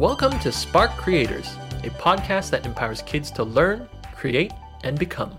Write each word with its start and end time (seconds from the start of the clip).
Welcome 0.00 0.38
to 0.38 0.50
Spark 0.50 0.92
Creators, 0.92 1.54
a 1.84 1.90
podcast 1.90 2.48
that 2.52 2.64
empowers 2.64 3.02
kids 3.02 3.30
to 3.32 3.44
learn, 3.44 3.86
create, 4.16 4.50
and 4.82 4.98
become. 4.98 5.36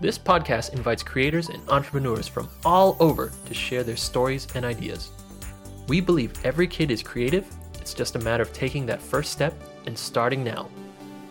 This 0.00 0.18
podcast 0.18 0.72
invites 0.72 1.04
creators 1.04 1.48
and 1.48 1.62
entrepreneurs 1.68 2.26
from 2.26 2.48
all 2.64 2.96
over 2.98 3.30
to 3.46 3.54
share 3.54 3.84
their 3.84 3.96
stories 3.96 4.48
and 4.56 4.64
ideas. 4.64 5.12
We 5.86 6.00
believe 6.00 6.44
every 6.44 6.66
kid 6.66 6.90
is 6.90 7.04
creative, 7.04 7.46
it's 7.74 7.94
just 7.94 8.16
a 8.16 8.18
matter 8.18 8.42
of 8.42 8.52
taking 8.52 8.84
that 8.86 9.00
first 9.00 9.30
step 9.30 9.54
and 9.86 9.96
starting 9.96 10.42
now. 10.42 10.68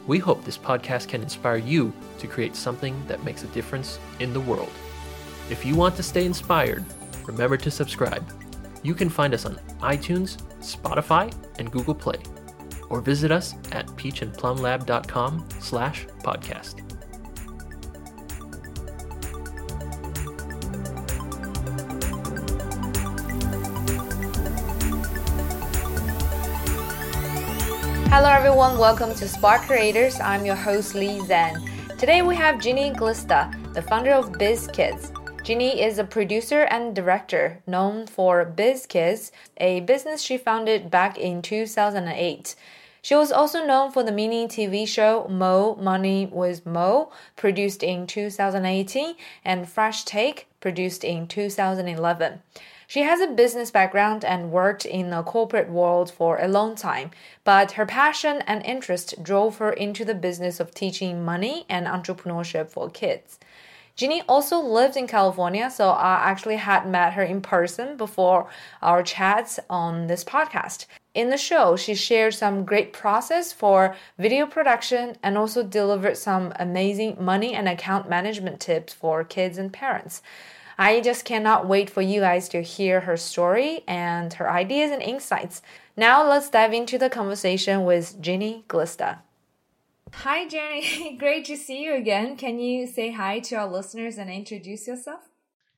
We 0.08 0.20
hope 0.20 0.46
this 0.46 0.58
podcast 0.58 1.10
can 1.10 1.22
inspire 1.22 1.58
you 1.58 1.92
to 2.20 2.28
create 2.28 2.56
something 2.56 2.96
that 3.08 3.26
makes 3.26 3.44
a 3.44 3.48
difference 3.48 4.00
in 4.22 4.32
the 4.32 4.40
world. 4.40 4.72
If 5.50 5.66
you 5.66 5.76
want 5.76 5.98
to 5.98 6.04
stay 6.04 6.26
inspired, 6.26 6.86
remember 7.26 7.58
to 7.58 7.70
subscribe. 7.70 8.26
You 8.84 8.94
can 8.94 9.10
find 9.10 9.34
us 9.34 9.46
on 9.46 9.60
iTunes, 9.82 10.38
Spotify, 10.62 11.36
and 11.60 11.70
Google 11.70 11.94
Play, 11.96 12.20
or 12.94 13.02
visit 13.02 13.32
us 13.32 13.56
at 13.72 13.88
peachandplumlab.com 13.98 15.48
slash 15.60 16.06
podcast. 16.22 16.80
Hello 28.12 28.30
everyone, 28.30 28.78
welcome 28.78 29.16
to 29.16 29.28
Spark 29.28 29.62
Creators. 29.64 30.20
I'm 30.20 30.46
your 30.46 30.56
host 30.56 30.94
Lee 30.94 31.20
Zan. 31.26 31.68
Today 31.98 32.22
we 32.22 32.36
have 32.36 32.62
Ginny 32.62 32.92
Glista, 32.92 33.52
the 33.74 33.82
founder 33.82 34.12
of 34.12 34.34
BizKids. 34.34 35.12
Ginny 35.44 35.82
is 35.82 35.98
a 35.98 36.04
producer 36.04 36.62
and 36.70 36.96
director 36.96 37.60
known 37.66 38.06
for 38.06 38.46
BizKids, 38.46 39.32
a 39.58 39.80
business 39.80 40.22
she 40.22 40.38
founded 40.38 40.92
back 40.92 41.18
in 41.18 41.42
2008. 41.42 42.56
She 43.04 43.16
was 43.16 43.34
also 43.34 43.66
known 43.66 43.92
for 43.92 44.02
the 44.02 44.14
mini 44.14 44.48
TV 44.48 44.88
show 44.88 45.28
Mo 45.30 45.76
Money 45.76 46.26
with 46.26 46.66
Mo, 46.66 47.12
produced 47.36 47.84
in 47.84 48.08
2018, 48.08 49.16
and 49.44 49.68
Fresh 49.68 50.06
Take, 50.06 50.48
produced 50.62 51.04
in 51.04 51.28
2011. 51.28 52.42
She 52.88 53.02
has 53.02 53.20
a 53.20 53.28
business 53.28 53.72
background 53.72 54.24
and 54.24 54.54
worked 54.54 54.86
in 54.86 55.10
the 55.10 55.22
corporate 55.22 55.70
world 55.70 56.12
for 56.12 56.38
a 56.38 56.48
long 56.48 56.76
time, 56.76 57.12
but 57.44 57.74
her 57.74 57.86
passion 57.86 58.42
and 58.48 58.66
interest 58.66 59.22
drove 59.22 59.58
her 59.58 59.74
into 59.74 60.06
the 60.06 60.16
business 60.16 60.62
of 60.62 60.74
teaching 60.74 61.26
money 61.26 61.66
and 61.68 61.86
entrepreneurship 61.88 62.70
for 62.70 62.90
kids. 62.90 63.38
Ginny 63.96 64.24
also 64.28 64.60
lived 64.60 64.98
in 64.98 65.06
California, 65.06 65.70
so 65.70 65.90
I 65.90 66.16
actually 66.24 66.56
had 66.56 66.90
met 66.90 67.14
her 67.14 67.22
in 67.22 67.42
person 67.42 67.96
before 67.96 68.50
our 68.82 69.04
chats 69.04 69.60
on 69.70 70.08
this 70.08 70.24
podcast. 70.24 70.88
In 71.14 71.30
the 71.30 71.38
show, 71.38 71.76
she 71.76 71.94
shared 71.94 72.34
some 72.34 72.66
great 72.66 72.92
process 72.92 73.54
for 73.54 73.96
video 74.18 74.48
production 74.48 75.16
and 75.22 75.38
also 75.38 75.62
delivered 75.62 76.18
some 76.18 76.54
amazing 76.56 77.18
money 77.24 77.54
and 77.54 77.70
account 77.70 78.10
management 78.10 78.60
tips 78.60 78.94
for 78.94 79.24
kids 79.24 79.60
and 79.60 79.72
parents. 79.72 80.24
I 80.76 81.00
just 81.02 81.24
cannot 81.24 81.68
wait 81.68 81.88
for 81.88 82.02
you 82.02 82.22
guys 82.22 82.50
to 82.50 82.64
hear 82.64 83.02
her 83.02 83.16
story 83.16 83.84
and 83.88 84.34
her 84.34 84.50
ideas 84.50 84.90
and 84.90 85.04
insights. 85.04 85.62
Now 85.96 86.28
let's 86.28 86.50
dive 86.50 86.74
into 86.74 86.98
the 86.98 87.12
conversation 87.12 87.86
with 87.86 88.20
Ginny 88.20 88.66
Glista. 88.68 89.20
Hi, 90.14 90.48
Jenny. 90.48 91.18
Great 91.20 91.46
to 91.46 91.58
see 91.58 91.84
you 91.84 91.96
again. 91.96 92.38
Can 92.38 92.60
you 92.60 92.88
say 92.88 93.12
hi 93.12 93.40
to 93.40 93.56
our 93.56 93.68
listeners 93.68 94.18
and 94.18 94.30
introduce 94.30 94.88
yourself? 94.88 95.22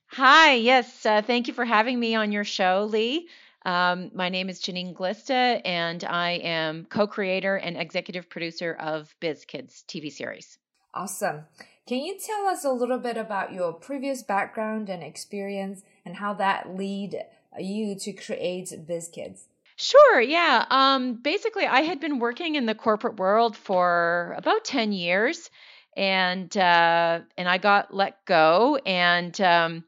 Hi, 0.08 0.54
yes. 0.54 1.04
Uh, 1.04 1.20
thank 1.22 1.48
you 1.48 1.54
for 1.54 1.64
having 1.64 1.98
me 1.98 2.14
on 2.14 2.30
your 2.30 2.44
show, 2.44 2.86
Lee. 2.88 3.28
Um, 3.64 4.12
my 4.14 4.28
name 4.28 4.48
is 4.48 4.62
Janine 4.62 4.94
Glista, 4.94 5.60
and 5.64 6.04
I 6.04 6.32
am 6.44 6.84
co 6.84 7.08
creator 7.08 7.56
and 7.56 7.76
executive 7.76 8.30
producer 8.30 8.74
of 8.74 9.12
BizKids 9.20 9.84
TV 9.86 10.12
series. 10.12 10.58
Awesome. 10.94 11.46
Can 11.88 11.98
you 11.98 12.16
tell 12.18 12.46
us 12.46 12.64
a 12.64 12.70
little 12.70 12.98
bit 12.98 13.16
about 13.16 13.52
your 13.52 13.72
previous 13.72 14.22
background 14.22 14.88
and 14.88 15.02
experience 15.02 15.82
and 16.04 16.16
how 16.16 16.34
that 16.34 16.76
lead 16.76 17.24
you 17.58 17.96
to 17.96 18.12
create 18.12 18.68
BizKids? 18.88 19.46
Sure, 19.76 20.20
yeah. 20.20 20.64
Um, 20.70 21.14
basically, 21.14 21.66
I 21.66 21.82
had 21.82 22.00
been 22.00 22.18
working 22.18 22.54
in 22.54 22.64
the 22.64 22.74
corporate 22.74 23.18
world 23.18 23.56
for 23.56 24.34
about 24.38 24.64
10 24.64 24.92
years 24.92 25.50
and 25.96 26.54
uh, 26.56 27.20
and 27.36 27.48
I 27.48 27.58
got 27.58 27.92
let 27.92 28.24
go 28.24 28.76
and 28.84 29.38
um, 29.40 29.84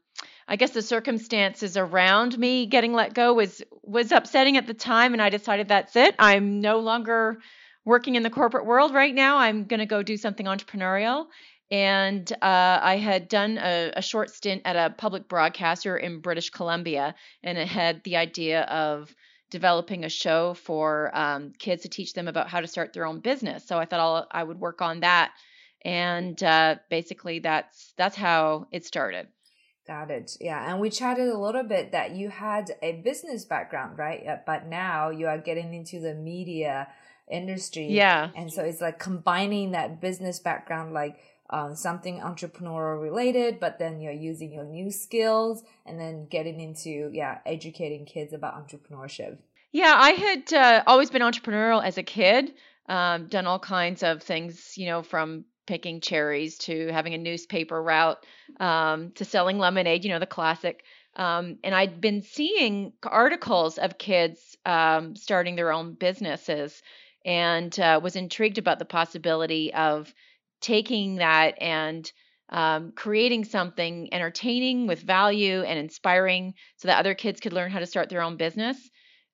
I 0.47 0.55
guess 0.55 0.71
the 0.71 0.81
circumstances 0.81 1.77
around 1.77 2.37
me 2.37 2.65
getting 2.65 2.93
let 2.93 3.13
go 3.13 3.33
was 3.33 3.61
was 3.83 4.11
upsetting 4.11 4.57
at 4.57 4.67
the 4.67 4.73
time 4.73 5.13
and 5.13 5.21
I 5.21 5.29
decided 5.29 5.67
that's 5.67 5.95
it. 5.95 6.15
I'm 6.19 6.61
no 6.61 6.79
longer 6.79 7.39
working 7.85 8.15
in 8.15 8.23
the 8.23 8.29
corporate 8.29 8.65
world 8.65 8.93
right 8.93 9.13
now. 9.13 9.37
I'm 9.37 9.65
going 9.65 9.79
to 9.79 9.85
go 9.87 10.03
do 10.03 10.17
something 10.17 10.45
entrepreneurial 10.45 11.27
and 11.71 12.31
uh, 12.41 12.79
I 12.81 12.97
had 12.97 13.27
done 13.27 13.59
a, 13.59 13.93
a, 13.95 14.01
short 14.01 14.31
stint 14.31 14.63
at 14.65 14.75
a 14.75 14.93
public 14.95 15.27
broadcaster 15.27 15.95
in 15.95 16.19
British 16.19 16.49
Columbia, 16.49 17.13
and 17.43 17.59
it 17.59 17.67
had 17.67 18.03
the 18.03 18.17
idea 18.17 18.63
of 18.63 19.13
developing 19.49 20.05
a 20.05 20.09
show 20.09 20.53
for 20.53 21.11
um, 21.17 21.53
kids 21.57 21.83
to 21.83 21.89
teach 21.89 22.13
them 22.13 22.27
about 22.27 22.49
how 22.49 22.61
to 22.61 22.67
start 22.67 22.93
their 22.93 23.05
own 23.05 23.19
business. 23.19 23.65
So 23.65 23.77
I 23.77 23.85
thought 23.85 23.99
I'll, 23.99 24.27
I 24.31 24.43
would 24.43 24.59
work 24.59 24.81
on 24.81 25.01
that, 25.01 25.31
and 25.83 26.41
uh, 26.43 26.75
basically 26.89 27.39
that's 27.39 27.93
that's 27.97 28.15
how 28.15 28.67
it 28.71 28.85
started. 28.85 29.27
Got 29.87 30.11
it. 30.11 30.37
Yeah, 30.39 30.71
and 30.71 30.79
we 30.79 30.91
chatted 30.91 31.29
a 31.29 31.37
little 31.37 31.63
bit 31.63 31.91
that 31.93 32.15
you 32.15 32.29
had 32.29 32.71
a 32.83 33.01
business 33.01 33.43
background, 33.45 33.97
right? 33.97 34.23
But 34.45 34.67
now 34.67 35.09
you 35.09 35.25
are 35.27 35.39
getting 35.39 35.73
into 35.73 35.99
the 35.99 36.13
media 36.13 36.87
industry. 37.29 37.87
Yeah. 37.87 38.29
And 38.35 38.51
so 38.51 38.63
it's 38.63 38.81
like 38.81 38.99
combining 38.99 39.71
that 39.71 40.01
business 40.01 40.39
background, 40.39 40.93
like 40.93 41.17
um, 41.49 41.75
something 41.75 42.19
entrepreneurial 42.19 43.01
related, 43.01 43.59
but 43.59 43.79
then 43.79 43.99
you're 43.99 44.11
using 44.11 44.51
your 44.53 44.65
new 44.65 44.91
skills 44.91 45.63
and 45.85 45.99
then 45.99 46.27
getting 46.27 46.59
into, 46.59 47.09
yeah, 47.13 47.39
educating 47.45 48.05
kids 48.05 48.33
about 48.33 48.55
entrepreneurship. 48.55 49.37
Yeah, 49.71 49.93
I 49.95 50.11
had 50.11 50.53
uh, 50.53 50.83
always 50.87 51.09
been 51.09 51.21
entrepreneurial 51.21 51.83
as 51.83 51.97
a 51.97 52.03
kid, 52.03 52.53
um, 52.87 53.27
done 53.27 53.45
all 53.45 53.59
kinds 53.59 54.03
of 54.03 54.23
things, 54.23 54.77
you 54.77 54.87
know, 54.87 55.01
from 55.01 55.45
picking 55.67 56.01
cherries 56.01 56.57
to 56.57 56.87
having 56.91 57.13
a 57.13 57.17
newspaper 57.17 57.81
route 57.81 58.25
um, 58.59 59.11
to 59.11 59.25
selling 59.25 59.59
lemonade, 59.59 60.03
you 60.03 60.09
know, 60.09 60.19
the 60.19 60.25
classic. 60.25 60.83
Um, 61.15 61.57
and 61.63 61.75
I'd 61.75 62.01
been 62.01 62.21
seeing 62.21 62.93
articles 63.03 63.77
of 63.77 63.97
kids 63.97 64.57
um, 64.65 65.15
starting 65.15 65.55
their 65.55 65.71
own 65.71 65.93
businesses 65.93 66.81
and 67.25 67.77
uh, 67.79 67.99
was 68.01 68.15
intrigued 68.15 68.57
about 68.57 68.79
the 68.79 68.85
possibility 68.85 69.73
of 69.73 70.13
taking 70.61 71.17
that 71.17 71.61
and 71.61 72.11
um, 72.49 72.93
creating 72.95 73.45
something 73.45 74.13
entertaining 74.13 74.87
with 74.87 75.01
value 75.01 75.61
and 75.61 75.77
inspiring 75.77 76.55
so 76.77 76.87
that 76.87 76.99
other 76.99 77.13
kids 77.13 77.39
could 77.39 77.53
learn 77.53 77.71
how 77.71 77.79
to 77.79 77.85
start 77.85 78.09
their 78.09 78.23
own 78.23 78.37
business. 78.37 78.77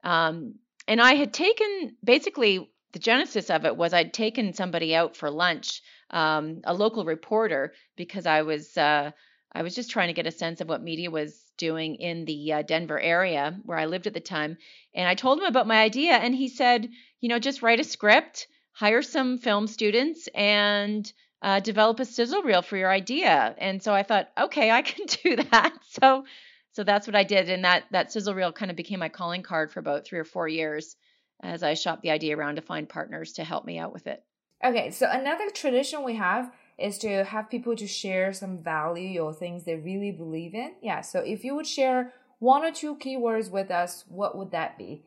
Um, 0.03 0.55
and 0.87 1.01
I 1.01 1.15
had 1.15 1.33
taken 1.33 1.95
basically 2.03 2.69
the 2.91 2.99
genesis 2.99 3.49
of 3.49 3.65
it 3.65 3.75
was 3.75 3.93
I'd 3.93 4.13
taken 4.13 4.53
somebody 4.53 4.95
out 4.95 5.15
for 5.15 5.29
lunch, 5.29 5.81
um, 6.11 6.61
a 6.63 6.73
local 6.73 7.05
reporter, 7.05 7.73
because 7.95 8.25
I 8.25 8.43
was 8.43 8.77
uh, 8.77 9.11
I 9.51 9.63
was 9.63 9.75
just 9.75 9.89
trying 9.89 10.07
to 10.07 10.13
get 10.13 10.27
a 10.27 10.31
sense 10.31 10.61
of 10.61 10.67
what 10.67 10.83
media 10.83 11.09
was 11.09 11.41
doing 11.57 11.95
in 11.95 12.25
the 12.25 12.53
uh, 12.53 12.61
Denver 12.61 12.99
area 12.99 13.57
where 13.63 13.77
I 13.77 13.85
lived 13.85 14.07
at 14.07 14.13
the 14.13 14.19
time. 14.19 14.57
And 14.93 15.07
I 15.07 15.15
told 15.15 15.39
him 15.39 15.45
about 15.45 15.67
my 15.67 15.81
idea, 15.81 16.13
and 16.13 16.35
he 16.35 16.49
said, 16.49 16.89
you 17.21 17.29
know, 17.29 17.39
just 17.39 17.61
write 17.61 17.79
a 17.79 17.85
script 17.85 18.47
hire 18.75 19.01
some 19.01 19.37
film 19.37 19.65
students 19.67 20.27
and 20.35 21.11
uh, 21.41 21.59
develop 21.61 21.99
a 21.99 22.05
sizzle 22.05 22.43
reel 22.43 22.61
for 22.61 22.77
your 22.77 22.91
idea. 22.91 23.55
And 23.57 23.81
so 23.81 23.93
I 23.93 24.03
thought, 24.03 24.29
okay, 24.37 24.69
I 24.69 24.81
can 24.81 25.05
do 25.23 25.37
that. 25.51 25.73
So 25.89 26.25
so 26.71 26.83
that's 26.83 27.07
what 27.07 27.15
I 27.15 27.23
did, 27.23 27.49
and 27.49 27.63
that 27.63 27.85
that 27.91 28.11
sizzle 28.11 28.35
reel 28.35 28.51
kind 28.51 28.69
of 28.69 28.75
became 28.75 28.99
my 28.99 29.07
calling 29.07 29.43
card 29.43 29.71
for 29.71 29.79
about 29.79 30.05
three 30.05 30.19
or 30.19 30.25
four 30.25 30.45
years 30.45 30.97
as 31.41 31.63
I 31.63 31.73
shopped 31.73 32.01
the 32.01 32.11
idea 32.11 32.35
around 32.35 32.55
to 32.55 32.61
find 32.61 32.87
partners 32.89 33.33
to 33.33 33.45
help 33.45 33.65
me 33.65 33.79
out 33.79 33.93
with 33.93 34.07
it. 34.07 34.21
Okay, 34.63 34.91
so 34.91 35.07
another 35.09 35.49
tradition 35.49 36.03
we 36.03 36.15
have 36.15 36.51
is 36.77 36.97
to 36.97 37.23
have 37.23 37.49
people 37.49 37.77
to 37.77 37.87
share 37.87 38.33
some 38.33 38.61
value 38.61 39.21
or 39.21 39.33
things 39.33 39.63
they 39.63 39.75
really 39.75 40.11
believe 40.11 40.53
in. 40.53 40.73
Yeah, 40.81 40.99
so 40.99 41.19
if 41.19 41.45
you 41.45 41.55
would 41.55 41.67
share 41.67 42.13
one 42.39 42.65
or 42.65 42.71
two 42.71 42.97
keywords 42.97 43.49
with 43.49 43.71
us, 43.71 44.03
what 44.09 44.37
would 44.37 44.51
that 44.51 44.77
be? 44.77 45.03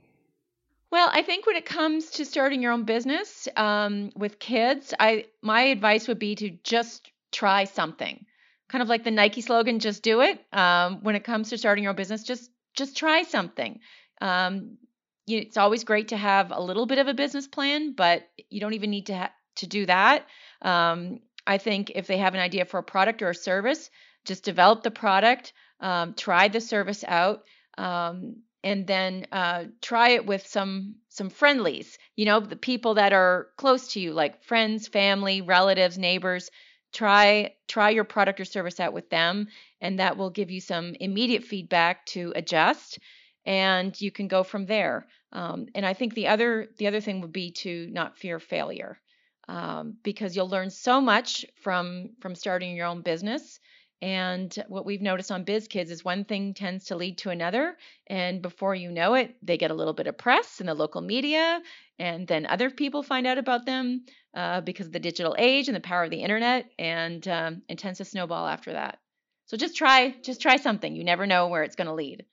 Well, 0.90 1.08
I 1.12 1.22
think 1.22 1.46
when 1.46 1.56
it 1.56 1.66
comes 1.66 2.10
to 2.12 2.24
starting 2.24 2.62
your 2.62 2.72
own 2.72 2.84
business 2.84 3.46
um, 3.56 4.10
with 4.16 4.38
kids, 4.38 4.94
I 4.98 5.26
my 5.42 5.62
advice 5.62 6.08
would 6.08 6.18
be 6.18 6.34
to 6.36 6.50
just 6.64 7.10
try 7.30 7.64
something. 7.64 8.24
Kind 8.68 8.82
of 8.82 8.88
like 8.88 9.04
the 9.04 9.10
Nike 9.10 9.42
slogan, 9.42 9.80
"Just 9.80 10.02
do 10.02 10.22
it." 10.22 10.40
Um, 10.52 11.02
when 11.02 11.14
it 11.14 11.24
comes 11.24 11.50
to 11.50 11.58
starting 11.58 11.84
your 11.84 11.90
own 11.90 11.96
business, 11.96 12.22
just 12.22 12.50
just 12.74 12.96
try 12.96 13.22
something. 13.22 13.80
Um, 14.20 14.78
you, 15.26 15.38
it's 15.38 15.58
always 15.58 15.84
great 15.84 16.08
to 16.08 16.16
have 16.16 16.52
a 16.52 16.60
little 16.60 16.86
bit 16.86 16.98
of 16.98 17.06
a 17.06 17.14
business 17.14 17.46
plan, 17.46 17.92
but 17.92 18.26
you 18.48 18.60
don't 18.60 18.74
even 18.74 18.90
need 18.90 19.06
to 19.06 19.16
ha- 19.16 19.32
to 19.56 19.66
do 19.66 19.84
that. 19.86 20.26
Um, 20.62 21.20
I 21.46 21.58
think 21.58 21.92
if 21.94 22.06
they 22.06 22.18
have 22.18 22.34
an 22.34 22.40
idea 22.40 22.64
for 22.64 22.78
a 22.78 22.82
product 22.82 23.20
or 23.22 23.30
a 23.30 23.34
service, 23.34 23.90
just 24.24 24.44
develop 24.44 24.82
the 24.82 24.90
product, 24.90 25.52
um, 25.80 26.14
try 26.14 26.48
the 26.48 26.60
service 26.60 27.04
out, 27.06 27.44
um, 27.76 28.36
and 28.68 28.86
then 28.86 29.26
uh, 29.32 29.64
try 29.80 30.10
it 30.10 30.26
with 30.26 30.46
some 30.46 30.96
some 31.08 31.30
friendlies. 31.30 31.96
You 32.16 32.26
know, 32.26 32.40
the 32.40 32.54
people 32.70 32.94
that 32.94 33.14
are 33.14 33.48
close 33.56 33.94
to 33.94 34.00
you, 34.00 34.12
like 34.12 34.44
friends, 34.44 34.88
family, 34.88 35.40
relatives, 35.40 35.96
neighbors. 35.96 36.50
Try 36.92 37.54
try 37.66 37.90
your 37.90 38.04
product 38.04 38.40
or 38.40 38.44
service 38.44 38.78
out 38.78 38.92
with 38.92 39.08
them, 39.08 39.48
and 39.80 39.98
that 39.98 40.16
will 40.18 40.30
give 40.30 40.50
you 40.50 40.60
some 40.60 40.94
immediate 41.00 41.44
feedback 41.44 42.04
to 42.06 42.32
adjust, 42.36 42.98
and 43.46 43.98
you 43.98 44.10
can 44.10 44.28
go 44.28 44.42
from 44.42 44.66
there. 44.66 45.06
Um, 45.32 45.66
and 45.74 45.86
I 45.86 45.94
think 45.94 46.12
the 46.12 46.28
other 46.28 46.68
the 46.78 46.88
other 46.88 47.00
thing 47.00 47.20
would 47.22 47.32
be 47.32 47.52
to 47.62 47.88
not 47.90 48.18
fear 48.18 48.38
failure, 48.38 49.00
um, 49.48 49.96
because 50.02 50.36
you'll 50.36 50.48
learn 50.50 50.70
so 50.70 51.00
much 51.00 51.46
from 51.62 52.10
from 52.20 52.34
starting 52.34 52.76
your 52.76 52.86
own 52.86 53.00
business 53.02 53.60
and 54.00 54.54
what 54.68 54.86
we've 54.86 55.02
noticed 55.02 55.32
on 55.32 55.44
BizKids 55.44 55.90
is 55.90 56.04
one 56.04 56.24
thing 56.24 56.54
tends 56.54 56.86
to 56.86 56.96
lead 56.96 57.18
to 57.18 57.30
another. 57.30 57.76
And 58.06 58.40
before 58.40 58.74
you 58.74 58.92
know 58.92 59.14
it, 59.14 59.34
they 59.42 59.58
get 59.58 59.72
a 59.72 59.74
little 59.74 59.92
bit 59.92 60.06
of 60.06 60.16
press 60.16 60.60
in 60.60 60.66
the 60.66 60.74
local 60.74 61.00
media. 61.00 61.60
And 61.98 62.26
then 62.26 62.46
other 62.46 62.70
people 62.70 63.02
find 63.02 63.26
out 63.26 63.38
about 63.38 63.66
them 63.66 64.04
uh, 64.34 64.60
because 64.60 64.86
of 64.86 64.92
the 64.92 65.00
digital 65.00 65.34
age 65.36 65.66
and 65.66 65.76
the 65.76 65.80
power 65.80 66.04
of 66.04 66.10
the 66.10 66.22
internet. 66.22 66.66
And 66.78 67.26
um, 67.26 67.62
it 67.68 67.78
tends 67.78 67.98
to 67.98 68.04
snowball 68.04 68.46
after 68.46 68.72
that. 68.72 69.00
So 69.46 69.56
just 69.56 69.76
try, 69.76 70.14
just 70.22 70.40
try 70.40 70.56
something. 70.56 70.94
You 70.94 71.02
never 71.02 71.26
know 71.26 71.48
where 71.48 71.64
it's 71.64 71.76
going 71.76 71.88
to 71.88 71.94
lead. 71.94 72.24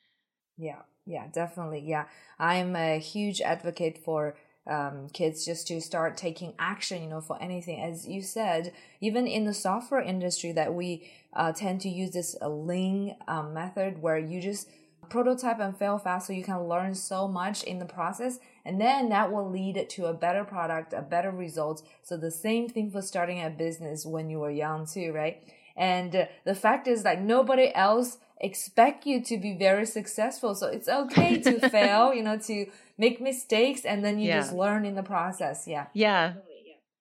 Yeah, 0.58 0.82
yeah, 1.08 1.28
definitely. 1.34 1.84
Yeah. 1.84 2.06
I'm 2.38 2.76
a 2.76 3.00
huge 3.00 3.42
advocate 3.42 3.98
for 4.04 4.36
um, 4.68 5.08
kids 5.14 5.46
just 5.46 5.68
to 5.68 5.80
start 5.80 6.18
taking 6.18 6.54
action, 6.58 7.04
you 7.04 7.10
know, 7.10 7.22
for 7.22 7.42
anything. 7.42 7.82
As 7.82 8.08
you 8.08 8.22
said, 8.22 8.74
even 9.00 9.28
in 9.28 9.46
the 9.46 9.54
software 9.54 10.02
industry, 10.02 10.52
that 10.54 10.74
we 10.74 11.10
uh, 11.34 11.52
tend 11.52 11.82
to 11.82 11.90
use 11.90 12.12
this 12.12 12.36
lean 12.42 13.16
um, 13.28 13.54
method 13.54 14.02
where 14.02 14.18
you 14.18 14.42
just 14.42 14.70
prototype 15.10 15.60
and 15.60 15.78
fail 15.78 15.98
fast 15.98 16.28
so 16.28 16.34
you 16.34 16.44
can 16.44 16.68
learn 16.68 16.96
so 16.96 17.28
much 17.28 17.64
in 17.64 17.80
the 17.80 17.86
process 17.86 18.40
and 18.66 18.82
then 18.82 19.10
that 19.10 19.32
will 19.32 19.50
lead 19.50 19.88
to 19.90 20.06
a 20.06 20.14
better 20.14 20.44
product 20.44 20.94
a 20.94 21.02
better 21.02 21.32
result 21.32 21.84
so 22.02 22.18
the 22.18 22.32
same 22.32 22.68
thing 22.68 22.90
for 22.90 23.02
starting 23.02 23.44
a 23.44 23.50
business 23.50 24.06
when 24.06 24.30
you 24.30 24.40
were 24.40 24.52
young 24.52 24.86
too 24.86 25.12
right? 25.14 25.44
And 25.78 26.16
uh, 26.16 26.26
the 26.46 26.56
fact 26.56 26.88
is 26.88 27.04
like 27.04 27.20
nobody 27.20 27.74
else 27.76 28.18
expect 28.40 29.06
you 29.06 29.22
to 29.24 29.38
be 29.38 29.54
very 29.58 29.86
successful. 29.86 30.56
So 30.56 30.68
it's 30.68 30.88
okay 30.88 31.40
to 31.42 31.70
fail 31.70 32.14
you 32.14 32.24
know 32.24 32.38
to 32.40 32.66
make 32.98 33.22
mistakes 33.22 33.86
and 33.86 34.04
then 34.04 34.20
you 34.20 34.28
yeah. 34.28 34.40
just 34.40 34.54
learn 34.54 34.86
in 34.86 34.96
the 34.96 35.04
process. 35.04 35.68
Yeah. 35.68 35.88
Yeah. 35.94 36.34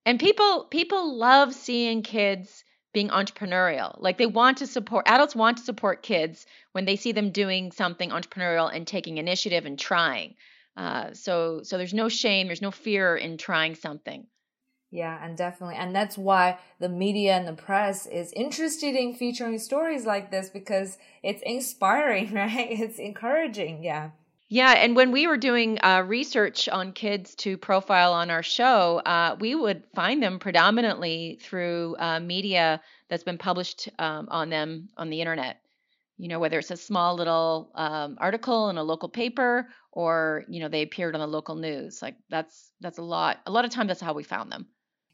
And 0.07 0.21
people 0.21 0.65
people 0.71 1.17
love 1.17 1.55
seeing 1.55 2.03
kids 2.03 2.65
being 2.93 3.09
entrepreneurial. 3.09 3.97
Like 3.99 4.19
they 4.19 4.27
want 4.27 4.59
to 4.59 4.67
support 4.67 5.07
adults 5.09 5.35
want 5.35 5.59
to 5.59 5.65
support 5.65 6.03
kids 6.03 6.47
when 6.73 6.85
they 6.85 6.97
see 6.97 7.13
them 7.13 7.31
doing 7.31 7.73
something 7.73 8.11
entrepreneurial 8.11 8.71
and 8.75 8.87
taking 8.87 9.19
initiative 9.19 9.67
and 9.67 9.79
trying. 9.79 10.35
Uh, 10.77 11.13
so 11.13 11.61
so 11.63 11.79
there's 11.79 11.95
no 11.95 12.09
shame, 12.09 12.47
there's 12.47 12.63
no 12.63 12.71
fear 12.71 13.17
in 13.17 13.37
trying 13.39 13.75
something. 13.75 14.27
Yeah, 14.91 15.19
and 15.21 15.37
definitely. 15.37 15.75
And 15.75 15.95
that's 15.95 16.17
why 16.17 16.59
the 16.79 16.89
media 16.89 17.33
and 17.33 17.49
the 17.49 17.53
press 17.53 18.07
is 18.07 18.33
interested 18.33 18.95
in 18.95 19.15
featuring 19.15 19.59
stories 19.59 20.07
like 20.07 20.31
this 20.31 20.49
because 20.49 20.99
it's 21.21 21.43
inspiring, 21.43 22.33
right? 22.35 22.69
It's 22.71 23.01
encouraging. 23.01 23.83
Yeah. 23.83 24.11
Yeah, 24.49 24.73
and 24.73 24.95
when 24.95 25.11
we 25.11 25.27
were 25.27 25.39
doing 25.39 25.79
uh, 25.83 26.05
research 26.07 26.69
on 26.69 26.93
kids 26.93 27.35
to 27.37 27.57
profile 27.57 28.13
on 28.13 28.31
our 28.31 28.43
show, 28.43 28.99
uh, 28.99 29.37
we 29.41 29.55
would 29.55 29.85
find 29.95 30.23
them 30.23 30.39
predominantly 30.39 31.39
through 31.43 31.97
uh, 31.99 32.21
media 32.21 32.81
that's 33.09 33.25
been 33.25 33.39
published 33.39 33.89
um, 33.99 34.29
on 34.31 34.51
them 34.51 34.89
on 34.97 35.09
the 35.09 35.21
internet. 35.21 35.61
You 36.19 36.29
know, 36.29 36.39
whether 36.39 36.59
it's 36.59 36.71
a 36.71 36.77
small 36.77 37.17
little 37.17 37.73
um, 37.75 38.19
article 38.21 38.69
in 38.69 38.77
a 38.77 38.83
local 38.83 39.09
paper 39.09 39.69
or 39.91 40.45
you 40.49 40.61
know 40.61 40.69
they 40.69 40.83
appeared 40.83 41.15
on 41.15 41.21
the 41.21 41.27
local 41.27 41.55
news. 41.55 42.03
Like 42.03 42.17
that's 42.29 42.71
that's 42.81 42.99
a 42.99 43.03
lot. 43.03 43.39
A 43.47 43.51
lot 43.51 43.65
of 43.65 43.71
times 43.71 43.89
that's 43.89 44.01
how 44.01 44.13
we 44.13 44.25
found 44.25 44.53
them. 44.53 44.67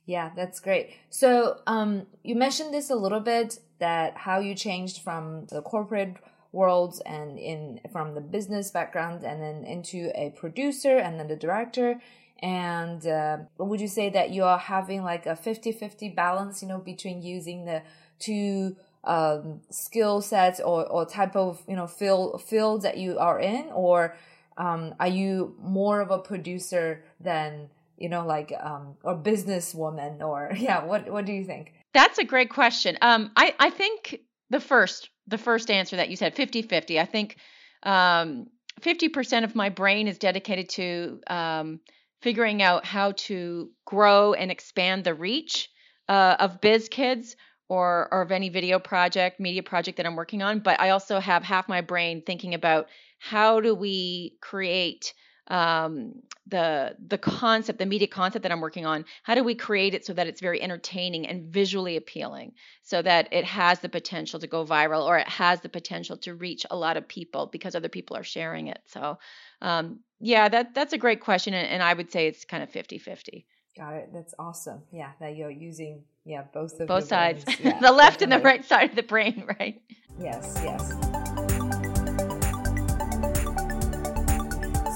Yeah, 0.07 0.31
that's 0.35 0.59
great. 0.59 0.91
So 1.09 1.61
um, 1.67 2.07
you 2.25 2.35
mentioned 2.35 2.75
this 2.75 2.91
a 2.91 2.97
little 2.97 3.21
bit 3.21 3.61
that 3.79 4.17
how 4.17 4.41
you 4.41 4.55
changed 4.55 5.03
from 5.03 5.47
the 5.47 5.63
corporate 5.63 6.17
worlds 6.53 7.01
and 7.07 7.39
in 7.39 7.81
from 7.93 8.15
the 8.15 8.21
business 8.21 8.71
background 8.71 9.23
and 9.23 9.43
then 9.43 9.65
into 9.65 10.11
a 10.15 10.31
producer 10.31 10.97
and 10.97 11.19
then 11.19 11.29
the 11.29 11.37
director. 11.37 12.01
And 12.43 13.07
uh, 13.07 13.39
would 13.59 13.81
you 13.81 13.89
say 13.89 14.09
that 14.11 14.31
you 14.31 14.45
are 14.45 14.59
having 14.59 15.03
like 15.05 15.27
a 15.27 15.37
50-50 15.37 16.15
balance 16.15 16.63
you 16.63 16.69
know 16.69 16.79
between 16.79 17.23
using 17.23 17.67
the 17.67 17.83
two 18.19 18.77
um, 19.05 19.61
skill 19.71 20.21
sets 20.21 20.61
or, 20.61 20.87
or 20.87 21.07
type 21.07 21.37
of 21.37 21.63
you 21.69 21.77
know 21.77 21.87
field 21.87 22.43
field 22.43 22.83
that 22.83 22.97
you 22.97 23.19
are 23.19 23.39
in? 23.39 23.67
Or 23.73 24.17
um, 24.57 24.95
are 24.99 25.09
you 25.09 25.55
more 25.61 26.01
of 26.01 26.11
a 26.11 26.19
producer 26.19 27.05
than 27.21 27.69
you 27.97 28.09
know 28.09 28.27
like 28.27 28.53
um, 28.61 28.97
or 29.05 29.17
businesswoman 29.17 30.21
or 30.23 30.53
yeah 30.57 30.85
what 30.85 31.11
what 31.11 31.27
do 31.27 31.33
you 31.33 31.45
think? 31.45 31.75
That's 31.93 32.19
a 32.19 32.25
great 32.25 32.51
question. 32.51 32.99
Um, 33.03 33.33
I, 33.37 33.55
I 33.59 33.71
think 33.71 34.21
the 34.49 34.61
first 34.61 35.11
the 35.31 35.39
first 35.39 35.71
answer 35.71 35.97
that 35.97 36.11
you 36.11 36.17
said 36.17 36.35
50 36.35 36.63
50. 36.63 37.01
I 37.01 37.05
think 37.05 37.37
um, 37.83 38.47
50% 38.81 39.45
of 39.45 39.55
my 39.55 39.69
brain 39.69 40.09
is 40.09 40.19
dedicated 40.19 40.69
to 40.71 41.21
um, 41.29 41.81
figuring 42.23 42.63
out 42.63 42.85
how 42.85 43.13
to 43.13 43.71
grow 43.85 44.35
and 44.35 44.51
expand 44.51 45.05
the 45.05 45.15
reach 45.15 45.71
uh, 46.09 46.37
of 46.39 46.61
Biz 46.61 46.89
Kids 46.89 47.37
or, 47.69 48.09
or 48.13 48.23
of 48.23 48.33
any 48.33 48.49
video 48.49 48.79
project, 48.79 49.41
media 49.41 49.63
project 49.63 49.97
that 49.97 50.07
I'm 50.07 50.17
working 50.17 50.43
on. 50.43 50.59
But 50.59 50.81
I 50.81 50.91
also 50.91 51.21
have 51.21 51.43
half 51.43 51.69
my 51.69 51.81
brain 51.81 52.23
thinking 52.27 52.55
about 52.55 52.89
how 53.19 53.61
do 53.61 53.75
we 53.75 54.37
create 54.41 55.15
um, 55.51 56.15
the 56.47 56.97
the 57.07 57.19
concept, 57.19 57.79
the 57.79 57.87
media 57.87 58.09
concept 58.09 58.45
that 58.45 58.53
I'm 58.53 58.61
working 58.61 58.87
on, 58.87 59.05
how 59.23 59.35
do 59.35 59.45
we 59.45 59.55
create 59.55 59.95
it 59.95 60.07
so 60.07 60.13
that 60.15 60.27
it's 60.27 60.41
very 60.41 60.63
entertaining 60.63 61.27
and 61.27 61.45
visually 61.45 61.97
appealing, 61.97 62.53
so 62.83 63.03
that 63.03 63.29
it 63.33 63.45
has 63.45 63.81
the 63.81 63.89
potential 63.89 64.41
to 64.41 64.47
go 64.47 64.65
viral 64.65 65.05
or 65.05 65.19
it 65.19 65.29
has 65.29 65.61
the 65.61 65.69
potential 65.69 66.17
to 66.19 66.35
reach 66.35 66.65
a 66.71 66.77
lot 66.77 66.97
of 66.97 67.07
people 67.07 67.47
because 67.47 67.75
other 67.75 67.89
people 67.89 68.17
are 68.17 68.25
sharing 68.25 68.69
it. 68.69 68.81
So, 68.87 69.19
um, 69.61 70.01
yeah, 70.21 70.49
that 70.49 70.75
that's 70.75 70.93
a 70.93 70.99
great 70.99 71.21
question, 71.21 71.53
and, 71.53 71.69
and 71.69 71.83
I 71.83 71.95
would 71.95 72.11
say 72.11 72.27
it's 72.29 72.45
kind 72.45 72.63
of 72.63 72.71
50-50. 72.71 73.45
Got 73.77 73.95
it. 73.95 74.11
That's 74.13 74.35
awesome. 74.39 74.83
Yeah, 74.93 75.11
that 75.21 75.37
you're 75.37 75.51
using 75.51 76.03
yeah 76.25 76.43
both 76.53 76.79
of 76.81 76.87
both 76.89 77.09
sides, 77.09 77.45
yeah, 77.61 77.79
the 77.81 77.93
left 77.93 78.21
definitely. 78.21 78.25
and 78.25 78.33
the 78.33 78.45
right 78.45 78.65
side 78.65 78.91
of 78.91 78.97
the 78.97 79.03
brain, 79.03 79.45
right? 79.61 79.83
Yes. 80.19 80.61
Yes. 80.63 80.91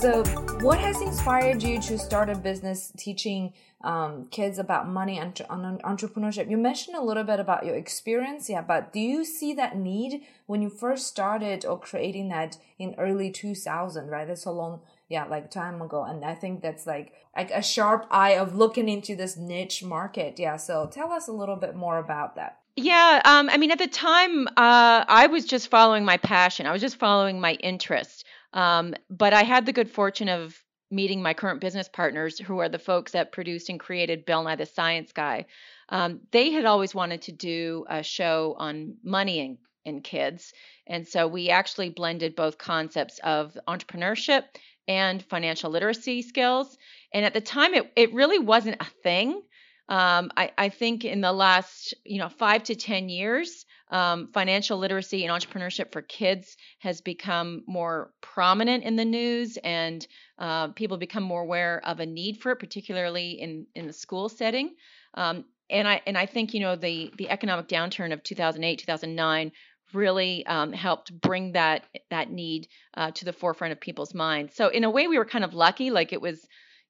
So, 0.00 0.43
what 0.64 0.80
has 0.80 1.02
inspired 1.02 1.62
you 1.62 1.78
to 1.78 1.98
start 1.98 2.30
a 2.30 2.34
business 2.34 2.90
teaching 2.96 3.52
um, 3.82 4.26
kids 4.30 4.58
about 4.58 4.88
money 4.88 5.18
and 5.18 5.34
entrepreneurship? 5.34 6.50
You 6.50 6.56
mentioned 6.56 6.96
a 6.96 7.02
little 7.02 7.22
bit 7.22 7.38
about 7.38 7.66
your 7.66 7.74
experience, 7.74 8.48
yeah, 8.48 8.62
but 8.62 8.90
do 8.90 8.98
you 8.98 9.26
see 9.26 9.52
that 9.52 9.76
need 9.76 10.22
when 10.46 10.62
you 10.62 10.70
first 10.70 11.06
started 11.06 11.66
or 11.66 11.78
creating 11.78 12.30
that 12.30 12.56
in 12.78 12.94
early 12.96 13.30
2000, 13.30 14.08
right? 14.08 14.26
That's 14.26 14.46
a 14.46 14.50
long, 14.50 14.80
yeah, 15.10 15.26
like 15.26 15.50
time 15.50 15.82
ago. 15.82 16.02
And 16.02 16.24
I 16.24 16.34
think 16.34 16.62
that's 16.62 16.86
like, 16.86 17.12
like 17.36 17.50
a 17.50 17.62
sharp 17.62 18.06
eye 18.10 18.38
of 18.38 18.56
looking 18.56 18.88
into 18.88 19.14
this 19.14 19.36
niche 19.36 19.84
market. 19.84 20.38
Yeah. 20.38 20.56
So 20.56 20.88
tell 20.90 21.12
us 21.12 21.28
a 21.28 21.32
little 21.32 21.56
bit 21.56 21.76
more 21.76 21.98
about 21.98 22.36
that. 22.36 22.60
Yeah, 22.76 23.20
um, 23.24 23.50
I 23.50 23.58
mean, 23.58 23.70
at 23.70 23.78
the 23.78 23.86
time, 23.86 24.48
uh, 24.48 25.04
I 25.06 25.28
was 25.30 25.44
just 25.44 25.68
following 25.68 26.04
my 26.04 26.16
passion. 26.16 26.66
I 26.66 26.72
was 26.72 26.80
just 26.80 26.96
following 26.96 27.38
my 27.38 27.52
interest. 27.52 28.23
Um, 28.54 28.94
but 29.10 29.34
I 29.34 29.42
had 29.42 29.66
the 29.66 29.72
good 29.72 29.90
fortune 29.90 30.28
of 30.28 30.56
meeting 30.90 31.20
my 31.20 31.34
current 31.34 31.60
business 31.60 31.88
partners, 31.88 32.38
who 32.38 32.58
are 32.60 32.68
the 32.68 32.78
folks 32.78 33.12
that 33.12 33.32
produced 33.32 33.68
and 33.68 33.80
created 33.80 34.24
Bill 34.24 34.44
Nye 34.44 34.56
the 34.56 34.64
Science 34.64 35.12
Guy. 35.12 35.46
Um, 35.88 36.20
they 36.30 36.50
had 36.50 36.64
always 36.64 36.94
wanted 36.94 37.22
to 37.22 37.32
do 37.32 37.84
a 37.90 38.02
show 38.02 38.54
on 38.58 38.96
money 39.02 39.40
and, 39.40 40.02
kids. 40.02 40.54
And 40.86 41.06
so 41.06 41.28
we 41.28 41.50
actually 41.50 41.90
blended 41.90 42.34
both 42.34 42.56
concepts 42.56 43.20
of 43.22 43.58
entrepreneurship 43.68 44.44
and 44.88 45.22
financial 45.22 45.70
literacy 45.70 46.22
skills. 46.22 46.78
And 47.12 47.26
at 47.26 47.34
the 47.34 47.42
time, 47.42 47.74
it, 47.74 47.92
it 47.94 48.14
really 48.14 48.38
wasn't 48.38 48.80
a 48.80 48.86
thing. 49.02 49.42
Um, 49.90 50.30
I, 50.38 50.52
I, 50.56 50.68
think 50.70 51.04
in 51.04 51.20
the 51.20 51.32
last, 51.32 51.92
you 52.02 52.18
know, 52.18 52.30
five 52.30 52.62
to 52.64 52.74
ten 52.74 53.10
years, 53.10 53.66
um, 53.94 54.28
financial 54.32 54.76
literacy 54.76 55.24
and 55.24 55.32
entrepreneurship 55.32 55.92
for 55.92 56.02
kids 56.02 56.56
has 56.80 57.00
become 57.00 57.62
more 57.68 58.10
prominent 58.20 58.82
in 58.82 58.96
the 58.96 59.04
news, 59.04 59.56
and 59.58 60.04
uh, 60.36 60.68
people 60.68 60.96
become 60.96 61.22
more 61.22 61.42
aware 61.42 61.80
of 61.84 62.00
a 62.00 62.06
need 62.06 62.40
for 62.40 62.50
it, 62.50 62.56
particularly 62.56 63.40
in 63.40 63.66
in 63.76 63.86
the 63.86 63.92
school 63.92 64.28
setting. 64.28 64.74
Um, 65.14 65.44
and 65.70 65.86
I 65.86 66.02
and 66.08 66.18
I 66.18 66.26
think 66.26 66.54
you 66.54 66.60
know 66.60 66.74
the 66.74 67.12
the 67.16 67.30
economic 67.30 67.68
downturn 67.68 68.12
of 68.12 68.24
2008 68.24 68.80
2009 68.80 69.52
really 69.92 70.44
um, 70.46 70.72
helped 70.72 71.12
bring 71.20 71.52
that 71.52 71.84
that 72.10 72.32
need 72.32 72.66
uh, 72.96 73.12
to 73.12 73.24
the 73.24 73.32
forefront 73.32 73.70
of 73.70 73.80
people's 73.80 74.12
minds. 74.12 74.56
So 74.56 74.68
in 74.68 74.82
a 74.82 74.90
way, 74.90 75.06
we 75.06 75.18
were 75.18 75.24
kind 75.24 75.44
of 75.44 75.54
lucky. 75.54 75.92
Like 75.92 76.12
it 76.12 76.20
was 76.20 76.44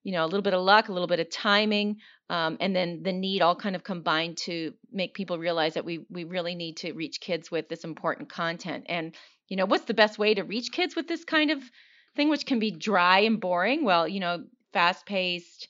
you 0.04 0.12
know 0.12 0.24
a 0.24 0.26
little 0.26 0.42
bit 0.42 0.54
of 0.54 0.62
luck 0.62 0.88
a 0.88 0.92
little 0.92 1.08
bit 1.08 1.20
of 1.20 1.30
timing 1.30 1.96
um, 2.30 2.56
and 2.60 2.74
then 2.74 3.02
the 3.02 3.12
need 3.12 3.42
all 3.42 3.56
kind 3.56 3.76
of 3.76 3.82
combined 3.82 4.36
to 4.36 4.72
make 4.92 5.14
people 5.14 5.38
realize 5.38 5.74
that 5.74 5.84
we 5.84 6.06
we 6.08 6.24
really 6.24 6.54
need 6.54 6.76
to 6.76 6.92
reach 6.92 7.20
kids 7.20 7.50
with 7.50 7.68
this 7.68 7.84
important 7.84 8.28
content 8.28 8.84
and 8.88 9.14
you 9.48 9.56
know 9.56 9.66
what's 9.66 9.84
the 9.84 9.94
best 9.94 10.18
way 10.18 10.34
to 10.34 10.42
reach 10.42 10.70
kids 10.70 10.94
with 10.94 11.08
this 11.08 11.24
kind 11.24 11.50
of 11.50 11.62
thing 12.14 12.28
which 12.28 12.46
can 12.46 12.58
be 12.58 12.70
dry 12.70 13.20
and 13.20 13.40
boring. 13.40 13.84
Well, 13.84 14.06
you 14.06 14.20
know, 14.20 14.44
fast 14.72 15.06
paced 15.06 15.68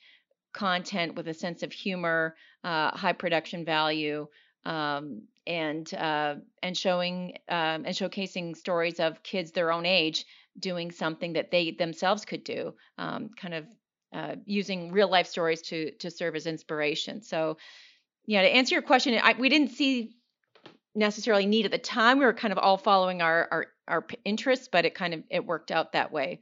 content 0.52 1.16
with 1.16 1.28
a 1.28 1.34
sense 1.34 1.62
of 1.62 1.72
humor, 1.72 2.36
uh, 2.62 2.96
high 2.96 3.12
production 3.12 3.64
value, 3.64 4.26
um, 4.64 5.22
and 5.46 5.92
uh, 5.94 6.36
and 6.62 6.76
showing 6.76 7.38
um, 7.48 7.84
and 7.84 7.88
showcasing 7.88 8.56
stories 8.56 9.00
of 9.00 9.22
kids 9.22 9.52
their 9.52 9.72
own 9.72 9.86
age 9.86 10.24
doing 10.58 10.90
something 10.90 11.32
that 11.32 11.50
they 11.50 11.72
themselves 11.72 12.24
could 12.24 12.44
do, 12.44 12.74
um, 12.96 13.30
kind 13.36 13.54
of 13.54 13.66
uh, 14.14 14.36
using 14.46 14.92
real 14.92 15.10
life 15.10 15.26
stories 15.26 15.60
to 15.62 15.90
to 15.98 16.10
serve 16.10 16.36
as 16.36 16.46
inspiration. 16.46 17.20
So, 17.20 17.56
yeah, 18.26 18.42
to 18.42 18.48
answer 18.48 18.74
your 18.74 18.82
question, 18.82 19.18
I, 19.22 19.34
we 19.38 19.48
didn't 19.48 19.72
see 19.72 20.16
necessarily 20.94 21.46
need 21.46 21.64
at 21.64 21.72
the 21.72 21.78
time. 21.78 22.18
We 22.18 22.24
were 22.24 22.32
kind 22.32 22.52
of 22.52 22.58
all 22.58 22.76
following 22.76 23.22
our 23.22 23.48
our, 23.50 23.66
our 23.88 24.06
interests, 24.24 24.68
but 24.70 24.84
it 24.84 24.94
kind 24.94 25.14
of 25.14 25.22
it 25.30 25.44
worked 25.44 25.70
out 25.70 25.92
that 25.92 26.12
way. 26.12 26.40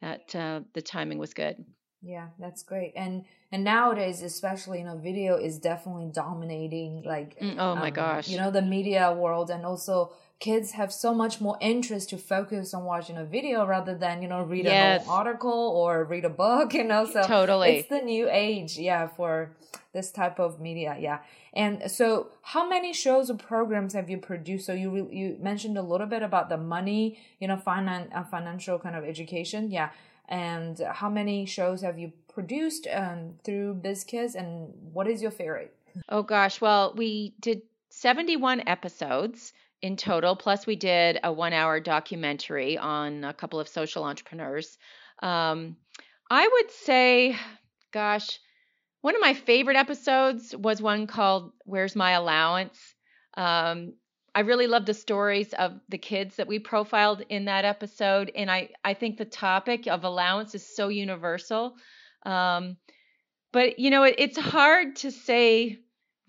That 0.00 0.34
uh, 0.34 0.60
the 0.72 0.80
timing 0.80 1.18
was 1.18 1.34
good. 1.34 1.62
Yeah, 2.02 2.28
that's 2.38 2.62
great. 2.62 2.94
And 2.96 3.26
and 3.52 3.64
nowadays, 3.64 4.22
especially 4.22 4.78
you 4.78 4.84
know, 4.84 4.96
video 4.96 5.36
is 5.36 5.58
definitely 5.58 6.10
dominating. 6.12 7.02
Like, 7.04 7.38
mm, 7.38 7.56
oh 7.58 7.74
my 7.74 7.88
um, 7.88 7.94
gosh, 7.94 8.28
you 8.28 8.38
know, 8.38 8.50
the 8.50 8.62
media 8.62 9.12
world, 9.12 9.50
and 9.50 9.66
also 9.66 10.12
kids 10.40 10.72
have 10.72 10.92
so 10.92 11.14
much 11.14 11.40
more 11.40 11.56
interest 11.60 12.10
to 12.10 12.18
focus 12.18 12.74
on 12.74 12.84
watching 12.84 13.16
a 13.16 13.24
video 13.24 13.64
rather 13.66 13.94
than 13.94 14.22
you 14.22 14.28
know 14.28 14.42
read 14.42 14.64
yes. 14.64 15.02
an 15.02 15.08
article 15.08 15.50
or 15.50 16.04
read 16.04 16.24
a 16.24 16.30
book. 16.30 16.74
You 16.80 16.84
know, 16.84 17.04
so 17.04 17.22
totally, 17.22 17.76
it's 17.76 17.88
the 17.88 18.00
new 18.00 18.28
age. 18.30 18.78
Yeah, 18.78 19.06
for 19.06 19.52
this 19.92 20.10
type 20.10 20.40
of 20.40 20.60
media. 20.60 20.96
Yeah. 20.98 21.18
And 21.52 21.90
so, 21.90 22.28
how 22.42 22.68
many 22.68 22.92
shows 22.92 23.28
or 23.30 23.34
programs 23.34 23.92
have 23.92 24.08
you 24.08 24.18
produced? 24.18 24.66
So 24.66 24.72
you 24.72 25.08
you 25.12 25.36
mentioned 25.40 25.76
a 25.76 25.82
little 25.82 26.06
bit 26.06 26.22
about 26.22 26.48
the 26.48 26.56
money, 26.56 27.18
you 27.38 27.48
know, 27.48 27.56
finance, 27.56 28.10
uh, 28.14 28.24
financial 28.24 28.78
kind 28.78 28.96
of 28.96 29.04
education. 29.04 29.70
Yeah 29.70 29.90
and 30.30 30.80
how 30.92 31.10
many 31.10 31.44
shows 31.44 31.82
have 31.82 31.98
you 31.98 32.12
produced 32.32 32.86
um, 32.92 33.34
through 33.42 33.74
BizKids, 33.82 34.36
and 34.36 34.72
what 34.92 35.08
is 35.08 35.20
your 35.20 35.32
favorite? 35.32 35.74
Oh 36.08 36.22
gosh, 36.22 36.60
well, 36.60 36.94
we 36.96 37.34
did 37.40 37.62
71 37.88 38.62
episodes 38.68 39.52
in 39.82 39.96
total, 39.96 40.36
plus 40.36 40.66
we 40.66 40.76
did 40.76 41.18
a 41.22 41.32
one-hour 41.32 41.80
documentary 41.80 42.76
on 42.76 43.24
a 43.24 43.32
couple 43.32 43.60
of 43.60 43.68
social 43.68 44.04
entrepreneurs. 44.04 44.78
Um, 45.22 45.76
I 46.30 46.46
would 46.46 46.70
say, 46.70 47.36
gosh, 47.92 48.38
one 49.00 49.14
of 49.14 49.20
my 49.20 49.34
favorite 49.34 49.76
episodes 49.76 50.54
was 50.56 50.82
one 50.82 51.06
called 51.06 51.52
"Where's 51.64 51.96
My 51.96 52.12
Allowance." 52.12 52.78
Um, 53.36 53.94
I 54.34 54.40
really 54.40 54.66
love 54.66 54.86
the 54.86 54.94
stories 54.94 55.52
of 55.54 55.80
the 55.88 55.98
kids 55.98 56.36
that 56.36 56.46
we 56.46 56.58
profiled 56.58 57.22
in 57.28 57.46
that 57.46 57.64
episode, 57.64 58.30
and 58.34 58.50
I 58.50 58.68
I 58.84 58.94
think 58.94 59.16
the 59.16 59.24
topic 59.24 59.86
of 59.86 60.04
allowance 60.04 60.54
is 60.54 60.76
so 60.76 60.88
universal. 60.88 61.74
Um, 62.24 62.76
but 63.52 63.78
you 63.78 63.90
know, 63.90 64.04
it, 64.04 64.16
it's 64.18 64.38
hard 64.38 64.96
to 64.96 65.10
say 65.10 65.80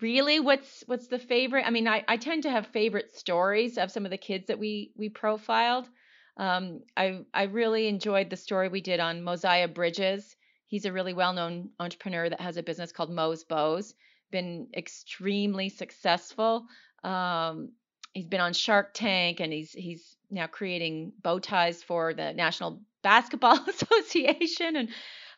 really 0.02 0.40
what's 0.40 0.82
what's 0.86 1.06
the 1.06 1.18
favorite. 1.18 1.66
I 1.66 1.70
mean, 1.70 1.88
I, 1.88 2.04
I 2.08 2.16
tend 2.16 2.42
to 2.42 2.50
have 2.50 2.66
favorite 2.66 3.16
stories 3.16 3.78
of 3.78 3.90
some 3.90 4.04
of 4.04 4.10
the 4.10 4.18
kids 4.18 4.48
that 4.48 4.58
we 4.58 4.92
we 4.96 5.08
profiled. 5.08 5.88
Um, 6.36 6.80
I 6.96 7.20
I 7.32 7.44
really 7.44 7.88
enjoyed 7.88 8.28
the 8.28 8.36
story 8.36 8.68
we 8.68 8.80
did 8.80 9.00
on 9.00 9.22
Moziah 9.22 9.68
Bridges. 9.68 10.36
He's 10.66 10.84
a 10.86 10.92
really 10.92 11.12
well-known 11.12 11.68
entrepreneur 11.78 12.28
that 12.30 12.40
has 12.40 12.56
a 12.56 12.62
business 12.62 12.92
called 12.92 13.10
Mo's 13.10 13.44
Bows. 13.44 13.94
Been 14.30 14.68
extremely 14.74 15.68
successful. 15.68 16.66
Um, 17.04 17.72
he's 18.14 18.26
been 18.26 18.40
on 18.40 18.52
Shark 18.52 18.94
Tank 18.94 19.40
and 19.40 19.52
he's 19.52 19.72
he's 19.72 20.16
now 20.30 20.46
creating 20.46 21.12
bow 21.22 21.38
ties 21.38 21.82
for 21.82 22.14
the 22.14 22.32
National 22.32 22.80
Basketball 23.02 23.58
Association 23.68 24.76
and 24.76 24.88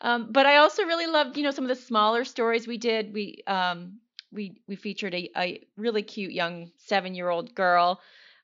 um, 0.00 0.28
but 0.32 0.44
I 0.46 0.56
also 0.56 0.84
really 0.84 1.06
loved 1.06 1.36
you 1.36 1.42
know 1.42 1.50
some 1.50 1.64
of 1.64 1.68
the 1.68 1.82
smaller 1.82 2.24
stories 2.24 2.66
we 2.66 2.78
did 2.78 3.12
we 3.12 3.42
um, 3.46 3.98
we 4.34 4.60
we 4.68 4.76
featured 4.76 5.14
a, 5.14 5.30
a 5.36 5.66
really 5.76 6.02
cute 6.02 6.32
young 6.32 6.70
seven 6.78 7.14
year 7.14 7.30
old 7.30 7.54
girl 7.54 8.00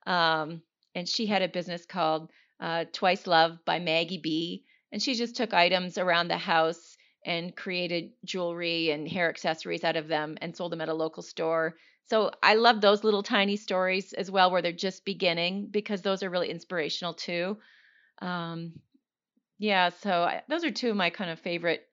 um, 0.06 0.62
and 0.94 1.08
she 1.08 1.26
had 1.26 1.42
a 1.42 1.48
business 1.48 1.84
called 1.86 2.30
uh, 2.60 2.84
Twice 2.92 3.26
Love 3.26 3.58
by 3.64 3.78
Maggie 3.78 4.18
B 4.18 4.64
and 4.92 5.02
she 5.02 5.14
just 5.14 5.36
took 5.36 5.52
items 5.52 5.98
around 5.98 6.28
the 6.28 6.38
house 6.38 6.96
and 7.26 7.54
created 7.54 8.12
jewelry 8.24 8.90
and 8.90 9.06
hair 9.06 9.28
accessories 9.28 9.84
out 9.84 9.96
of 9.96 10.08
them 10.08 10.38
and 10.40 10.56
sold 10.56 10.72
them 10.72 10.80
at 10.80 10.88
a 10.88 10.94
local 10.94 11.22
store 11.22 11.76
so 12.10 12.32
I 12.42 12.54
love 12.54 12.80
those 12.80 13.04
little 13.04 13.22
tiny 13.22 13.56
stories 13.56 14.12
as 14.14 14.32
well, 14.32 14.50
where 14.50 14.62
they're 14.62 14.72
just 14.72 15.04
beginning, 15.04 15.68
because 15.70 16.02
those 16.02 16.24
are 16.24 16.28
really 16.30 16.50
inspirational 16.50 17.14
too. 17.14 17.56
Um, 18.20 18.72
yeah, 19.60 19.90
so 19.90 20.24
I, 20.24 20.42
those 20.48 20.64
are 20.64 20.72
two 20.72 20.90
of 20.90 20.96
my 20.96 21.10
kind 21.10 21.30
of 21.30 21.38
favorite 21.38 21.86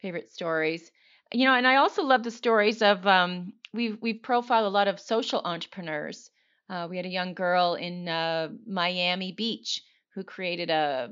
favorite 0.00 0.30
stories. 0.30 0.92
You 1.32 1.46
know, 1.46 1.54
and 1.54 1.66
I 1.66 1.76
also 1.76 2.02
love 2.02 2.22
the 2.22 2.30
stories 2.30 2.82
of 2.82 3.06
um, 3.06 3.52
we've 3.72 3.98
we've 4.00 4.22
profiled 4.22 4.66
a 4.66 4.68
lot 4.68 4.88
of 4.88 5.00
social 5.00 5.40
entrepreneurs. 5.44 6.30
Uh, 6.70 6.86
we 6.88 6.96
had 6.96 7.06
a 7.06 7.10
young 7.10 7.34
girl 7.34 7.74
in 7.74 8.08
uh, 8.08 8.48
Miami 8.66 9.32
Beach 9.32 9.82
who 10.14 10.22
created 10.22 10.70
a 10.70 11.10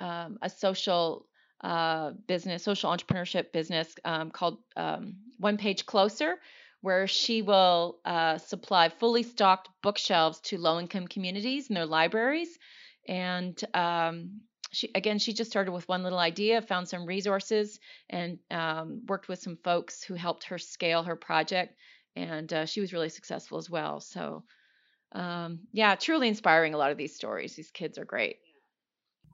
um, 0.00 0.38
a 0.42 0.48
social 0.48 1.26
uh, 1.62 2.12
business, 2.26 2.62
social 2.62 2.90
entrepreneurship 2.90 3.52
business 3.52 3.94
um, 4.04 4.30
called 4.30 4.58
um, 4.76 5.16
One 5.38 5.56
Page 5.56 5.86
Closer, 5.86 6.36
where 6.82 7.06
she 7.06 7.42
will 7.42 7.98
uh, 8.04 8.38
supply 8.38 8.90
fully 8.90 9.22
stocked 9.22 9.68
bookshelves 9.82 10.40
to 10.40 10.58
low 10.58 10.78
income 10.78 11.08
communities 11.08 11.68
in 11.68 11.74
their 11.74 11.86
libraries. 11.86 12.58
And 13.08 13.58
um, 13.74 14.40
she, 14.74 14.90
again, 14.94 15.18
she 15.18 15.32
just 15.32 15.50
started 15.50 15.72
with 15.72 15.88
one 15.88 16.02
little 16.02 16.18
idea, 16.18 16.62
found 16.62 16.88
some 16.88 17.06
resources, 17.06 17.80
and 18.10 18.38
um, 18.50 19.02
worked 19.06 19.28
with 19.28 19.40
some 19.40 19.58
folks 19.62 20.02
who 20.02 20.14
helped 20.14 20.44
her 20.44 20.58
scale 20.58 21.02
her 21.02 21.16
project. 21.16 21.76
And 22.16 22.52
uh, 22.52 22.66
she 22.66 22.80
was 22.80 22.92
really 22.92 23.08
successful 23.08 23.58
as 23.58 23.68
well. 23.68 24.00
So, 24.00 24.44
um, 25.12 25.60
yeah, 25.72 25.94
truly 25.94 26.28
inspiring 26.28 26.74
a 26.74 26.78
lot 26.78 26.90
of 26.90 26.98
these 26.98 27.14
stories. 27.14 27.54
These 27.56 27.70
kids 27.70 27.98
are 27.98 28.04
great. 28.04 28.36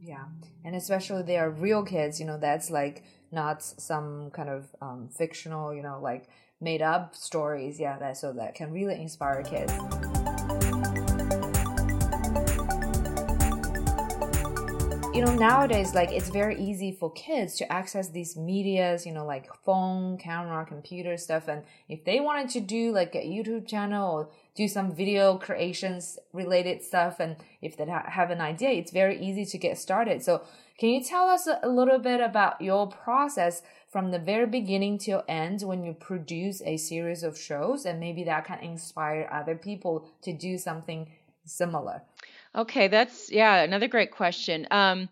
Yeah. 0.00 0.24
And 0.64 0.74
especially 0.74 1.22
they 1.22 1.38
are 1.38 1.50
real 1.50 1.84
kids, 1.84 2.20
you 2.20 2.26
know, 2.26 2.38
that's 2.38 2.70
like 2.70 3.04
not 3.30 3.62
some 3.62 4.30
kind 4.30 4.48
of 4.48 4.66
um, 4.80 5.08
fictional, 5.08 5.74
you 5.74 5.82
know, 5.82 6.00
like 6.00 6.28
made 6.60 6.82
up 6.82 7.14
stories 7.16 7.80
yeah 7.80 7.98
that 7.98 8.16
so 8.16 8.32
that 8.32 8.54
can 8.54 8.70
really 8.70 9.00
inspire 9.00 9.42
kids 9.42 9.72
you 15.20 15.26
know 15.26 15.34
nowadays 15.34 15.94
like 15.94 16.10
it's 16.12 16.30
very 16.30 16.58
easy 16.58 16.90
for 16.90 17.12
kids 17.12 17.54
to 17.54 17.70
access 17.70 18.08
these 18.08 18.38
medias 18.38 19.04
you 19.04 19.12
know 19.12 19.26
like 19.26 19.54
phone 19.66 20.16
camera 20.16 20.64
computer 20.64 21.18
stuff. 21.18 21.46
And 21.46 21.62
if 21.90 22.06
they 22.06 22.20
wanted 22.20 22.48
to 22.54 22.60
do 22.60 22.90
like 22.90 23.14
a 23.14 23.18
youtube 23.18 23.68
channel 23.68 24.10
or 24.10 24.28
do 24.54 24.66
some 24.66 24.94
video 24.94 25.36
creations 25.36 26.18
related 26.32 26.82
stuff 26.82 27.20
and 27.20 27.36
if 27.60 27.76
they 27.76 27.84
have 27.84 28.30
an 28.30 28.40
idea 28.40 28.70
it's 28.70 28.92
very 28.92 29.20
easy 29.20 29.44
to 29.44 29.58
get 29.58 29.76
started. 29.76 30.22
So 30.22 30.40
can 30.78 30.88
you 30.88 31.04
tell 31.04 31.28
us 31.28 31.46
a 31.46 31.68
little 31.68 31.98
bit 31.98 32.20
about 32.22 32.58
your 32.62 32.86
process 32.86 33.60
from 33.90 34.12
the 34.12 34.18
very 34.18 34.46
beginning 34.46 34.96
till 34.96 35.22
end 35.28 35.60
when 35.60 35.84
you 35.84 35.92
produce 35.92 36.62
a 36.64 36.78
series 36.78 37.22
of 37.22 37.38
shows 37.38 37.84
and 37.84 38.00
maybe 38.00 38.24
that 38.24 38.46
can 38.46 38.60
inspire 38.60 39.28
other 39.30 39.54
people 39.54 40.08
to 40.22 40.32
do 40.32 40.56
something 40.56 41.10
similar 41.44 42.00
okay 42.54 42.88
that's 42.88 43.30
yeah 43.30 43.62
another 43.62 43.88
great 43.88 44.10
question. 44.10 44.66
Um, 44.70 45.08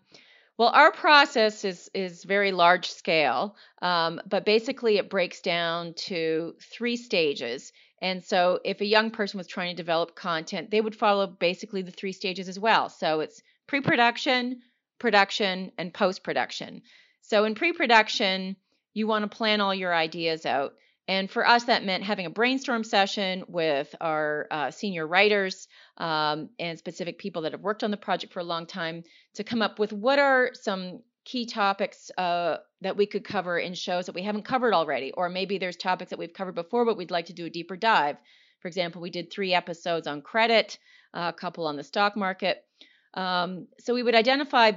well 0.57 0.69
our 0.69 0.91
process 0.91 1.63
is 1.65 1.89
is 1.93 2.23
very 2.23 2.51
large 2.51 2.89
scale 2.89 3.55
um, 3.81 4.21
but 4.27 4.45
basically 4.45 4.97
it 4.97 5.09
breaks 5.09 5.41
down 5.41 5.93
to 5.95 6.55
three 6.61 6.97
stages. 6.97 7.71
And 8.01 8.23
so 8.23 8.59
if 8.63 8.79
a 8.79 8.85
young 8.85 9.11
person 9.11 9.37
was 9.37 9.47
trying 9.47 9.75
to 9.75 9.81
develop 9.81 10.15
content 10.15 10.71
they 10.71 10.81
would 10.81 10.95
follow 10.95 11.27
basically 11.27 11.81
the 11.81 11.91
three 11.91 12.13
stages 12.13 12.49
as 12.49 12.59
well. 12.59 12.89
So 12.89 13.19
it's 13.21 13.41
pre-production 13.67 14.61
production 14.99 15.71
and 15.77 15.93
post-production. 15.93 16.81
So 17.21 17.45
in 17.45 17.55
pre-production 17.55 18.55
you 18.93 19.07
want 19.07 19.29
to 19.29 19.37
plan 19.37 19.61
all 19.61 19.73
your 19.73 19.93
ideas 19.93 20.45
out. 20.45 20.73
And 21.09 21.27
for 21.27 21.45
us, 21.45 21.63
that 21.63 21.83
meant 21.83 22.03
having 22.03 22.27
a 22.27 22.29
brainstorm 22.29 22.83
session 22.83 23.43
with 23.47 23.95
our 23.99 24.45
uh, 24.51 24.69
senior 24.69 25.07
writers 25.07 25.67
um, 25.97 26.49
and 26.59 26.77
specific 26.77 27.17
people 27.17 27.41
that 27.41 27.51
have 27.53 27.61
worked 27.61 27.83
on 27.83 27.89
the 27.89 27.97
project 27.97 28.31
for 28.31 28.41
a 28.41 28.43
long 28.43 28.67
time 28.67 29.03
to 29.33 29.43
come 29.43 29.63
up 29.63 29.79
with 29.79 29.91
what 29.91 30.19
are 30.19 30.51
some 30.53 31.01
key 31.25 31.47
topics 31.47 32.11
uh, 32.19 32.57
that 32.81 32.95
we 32.95 33.07
could 33.07 33.23
cover 33.23 33.57
in 33.57 33.73
shows 33.73 34.05
that 34.05 34.13
we 34.13 34.21
haven't 34.21 34.45
covered 34.45 34.71
already. 34.71 35.11
Or 35.13 35.29
maybe 35.29 35.57
there's 35.57 35.77
topics 35.77 36.11
that 36.11 36.19
we've 36.19 36.31
covered 36.31 36.53
before, 36.53 36.85
but 36.85 36.95
we'd 36.95 37.09
like 37.09 37.25
to 37.25 37.33
do 37.33 37.47
a 37.47 37.49
deeper 37.49 37.75
dive. 37.75 38.17
For 38.59 38.67
example, 38.67 39.01
we 39.01 39.09
did 39.09 39.31
three 39.31 39.55
episodes 39.55 40.05
on 40.05 40.21
credit, 40.21 40.77
a 41.15 41.33
couple 41.33 41.65
on 41.65 41.75
the 41.75 41.83
stock 41.83 42.15
market. 42.15 42.63
Um, 43.15 43.65
so 43.79 43.95
we 43.95 44.03
would 44.03 44.13
identify 44.13 44.73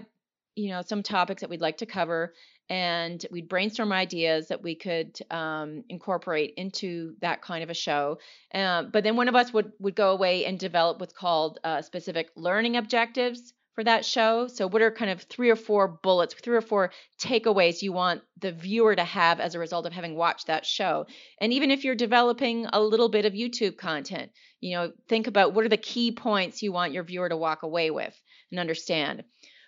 you 0.55 0.71
know 0.71 0.83
some 0.83 1.03
topics 1.03 1.41
that 1.41 1.51
we'd 1.51 1.61
like 1.61 1.79
to 1.79 1.87
cover 1.87 2.35
and 2.73 3.26
we'd 3.31 3.50
brainstorm 3.50 3.93
ideas 3.93 4.49
that 4.49 4.62
we 4.62 4.75
could 4.75 5.19
um, 5.31 5.85
incorporate 5.91 6.55
into 6.57 7.14
that 7.21 7.43
kind 7.43 7.62
of 7.62 7.69
a 7.69 7.75
show. 7.75 8.19
Um, 8.55 8.88
but 8.91 9.05
then 9.05 9.14
one 9.14 9.29
of 9.29 9.35
us 9.35 9.52
would 9.52 9.73
would 9.79 9.95
go 9.95 10.12
away 10.12 10.47
and 10.47 10.59
develop 10.59 10.99
what's 10.99 11.12
called 11.12 11.59
uh, 11.64 11.83
specific 11.83 12.31
learning 12.35 12.79
objectives 12.79 13.52
for 13.75 13.85
that 13.85 14.07
show. 14.07 14.47
So, 14.47 14.67
what 14.67 14.81
are 14.81 14.91
kind 14.91 15.11
of 15.11 15.21
three 15.21 15.50
or 15.50 15.57
four 15.57 15.87
bullets, 15.87 16.33
three 16.33 16.57
or 16.57 16.62
four 16.62 16.93
takeaways 17.21 17.83
you 17.83 17.93
want 17.93 18.23
the 18.41 18.52
viewer 18.52 18.97
to 18.97 19.05
have 19.05 19.38
as 19.38 19.55
a 19.55 19.59
result 19.59 19.85
of 19.85 19.93
having 19.93 20.17
watched 20.17 20.47
that 20.47 20.64
show? 20.64 21.05
And 21.43 21.52
even 21.52 21.71
if 21.71 21.85
you're 21.85 21.95
developing 21.95 22.69
a 22.73 22.81
little 22.81 23.11
bit 23.11 23.26
of 23.26 23.35
YouTube 23.35 23.76
content, 23.76 24.33
you 24.61 24.75
know, 24.76 24.93
think 25.11 25.26
about 25.26 25.52
what 25.52 25.67
are 25.67 25.69
the 25.69 25.76
key 25.76 26.11
points 26.11 26.62
you 26.62 26.73
want 26.73 26.95
your 26.95 27.05
viewer 27.05 27.29
to 27.29 27.37
walk 27.37 27.64
away 27.64 27.91
with 27.91 28.19
and 28.50 28.59
understand. 28.59 29.25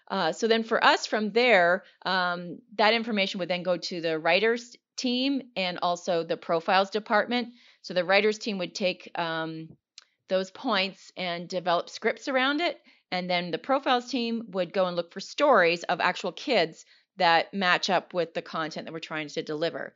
Uh, 0.08 0.32
so 0.32 0.46
then 0.46 0.62
for 0.62 0.82
us 0.84 1.06
from 1.06 1.30
there, 1.32 1.84
um, 2.04 2.58
that 2.76 2.94
information 2.94 3.38
would 3.38 3.48
then 3.48 3.62
go 3.62 3.76
to 3.76 4.00
the 4.00 4.18
writers 4.18 4.76
team 4.96 5.42
and 5.56 5.78
also 5.82 6.22
the 6.22 6.36
profiles 6.36 6.90
department. 6.90 7.48
So 7.82 7.94
the 7.94 8.04
writers 8.04 8.38
team 8.38 8.58
would 8.58 8.74
take 8.74 9.10
um, 9.14 9.68
those 10.28 10.50
points 10.50 11.12
and 11.16 11.48
develop 11.48 11.88
scripts 11.88 12.28
around 12.28 12.60
it 12.60 12.80
and 13.14 13.30
then 13.30 13.52
the 13.52 13.58
profiles 13.58 14.10
team 14.10 14.46
would 14.48 14.72
go 14.72 14.86
and 14.86 14.96
look 14.96 15.12
for 15.12 15.20
stories 15.20 15.84
of 15.84 16.00
actual 16.00 16.32
kids 16.32 16.84
that 17.16 17.54
match 17.54 17.88
up 17.88 18.12
with 18.12 18.34
the 18.34 18.42
content 18.42 18.86
that 18.86 18.92
we're 18.92 18.98
trying 18.98 19.28
to 19.28 19.42
deliver. 19.42 19.94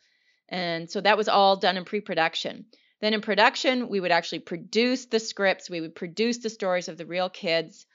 And 0.48 0.88
so 0.88 1.00
that 1.00 1.16
was 1.16 1.28
all 1.28 1.56
done 1.56 1.76
in 1.76 1.84
pre 1.84 2.00
production. 2.00 2.66
Then 3.00 3.14
in 3.14 3.20
production, 3.20 3.88
we 3.88 3.98
would 3.98 4.12
actually 4.12 4.38
produce 4.38 5.06
the 5.06 5.18
scripts, 5.18 5.68
we 5.68 5.80
would 5.80 5.96
produce 5.96 6.38
the 6.38 6.48
stories 6.48 6.88
of 6.88 6.96
the 6.96 7.06
real 7.06 7.28
kids. 7.28 7.86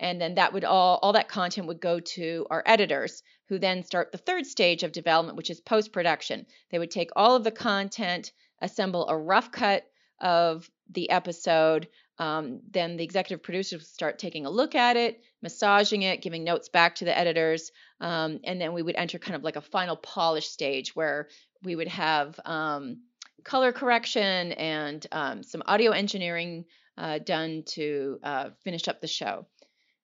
And 0.00 0.20
then 0.20 0.34
that 0.34 0.52
would 0.52 0.64
all, 0.64 0.98
all 1.02 1.12
that 1.14 1.28
content 1.28 1.66
would 1.66 1.80
go 1.80 2.00
to 2.00 2.46
our 2.50 2.62
editors, 2.66 3.22
who 3.48 3.58
then 3.58 3.82
start 3.82 4.12
the 4.12 4.18
third 4.18 4.46
stage 4.46 4.82
of 4.82 4.92
development, 4.92 5.36
which 5.36 5.50
is 5.50 5.60
post 5.60 5.92
production. 5.92 6.46
They 6.70 6.78
would 6.78 6.90
take 6.90 7.10
all 7.16 7.34
of 7.34 7.44
the 7.44 7.50
content, 7.50 8.32
assemble 8.60 9.08
a 9.08 9.16
rough 9.16 9.50
cut 9.50 9.84
of 10.20 10.70
the 10.90 11.10
episode, 11.10 11.88
um, 12.18 12.60
then 12.70 12.96
the 12.96 13.04
executive 13.04 13.42
producers 13.42 13.80
would 13.80 13.86
start 13.86 14.18
taking 14.18 14.44
a 14.44 14.50
look 14.50 14.74
at 14.74 14.96
it, 14.96 15.22
massaging 15.40 16.02
it, 16.02 16.20
giving 16.20 16.42
notes 16.42 16.68
back 16.68 16.96
to 16.96 17.04
the 17.04 17.16
editors, 17.16 17.70
um, 18.00 18.40
and 18.44 18.60
then 18.60 18.72
we 18.72 18.82
would 18.82 18.96
enter 18.96 19.18
kind 19.18 19.36
of 19.36 19.44
like 19.44 19.56
a 19.56 19.60
final 19.60 19.96
polish 19.96 20.48
stage 20.48 20.96
where 20.96 21.28
we 21.62 21.76
would 21.76 21.88
have 21.88 22.38
um, 22.44 23.02
color 23.44 23.72
correction 23.72 24.52
and 24.52 25.06
um, 25.12 25.42
some 25.42 25.62
audio 25.66 25.92
engineering 25.92 26.64
uh, 26.96 27.18
done 27.18 27.62
to 27.66 28.18
uh, 28.24 28.50
finish 28.64 28.88
up 28.88 29.00
the 29.00 29.06
show. 29.06 29.46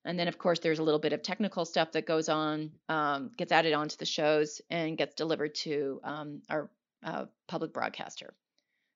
And 0.04 0.18
then, 0.18 0.28
of 0.28 0.38
course, 0.38 0.58
there's 0.58 0.78
a 0.78 0.82
little 0.82 1.00
bit 1.00 1.12
of 1.12 1.22
technical 1.22 1.64
stuff 1.64 1.92
that 1.92 2.06
goes 2.06 2.28
on, 2.28 2.72
um, 2.88 3.30
gets 3.36 3.52
added 3.52 3.72
onto 3.72 3.96
the 3.96 4.04
shows, 4.04 4.60
and 4.68 4.98
gets 4.98 5.14
delivered 5.14 5.54
to 5.56 6.00
um, 6.04 6.42
our 6.50 6.70
uh, 7.02 7.24
public 7.48 7.72
broadcaster. 7.72 8.34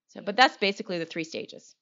So, 0.08 0.20
but 0.20 0.36
that's 0.36 0.56
basically 0.56 0.98
the 0.98 1.06
three 1.06 1.24
stages. 1.24 1.74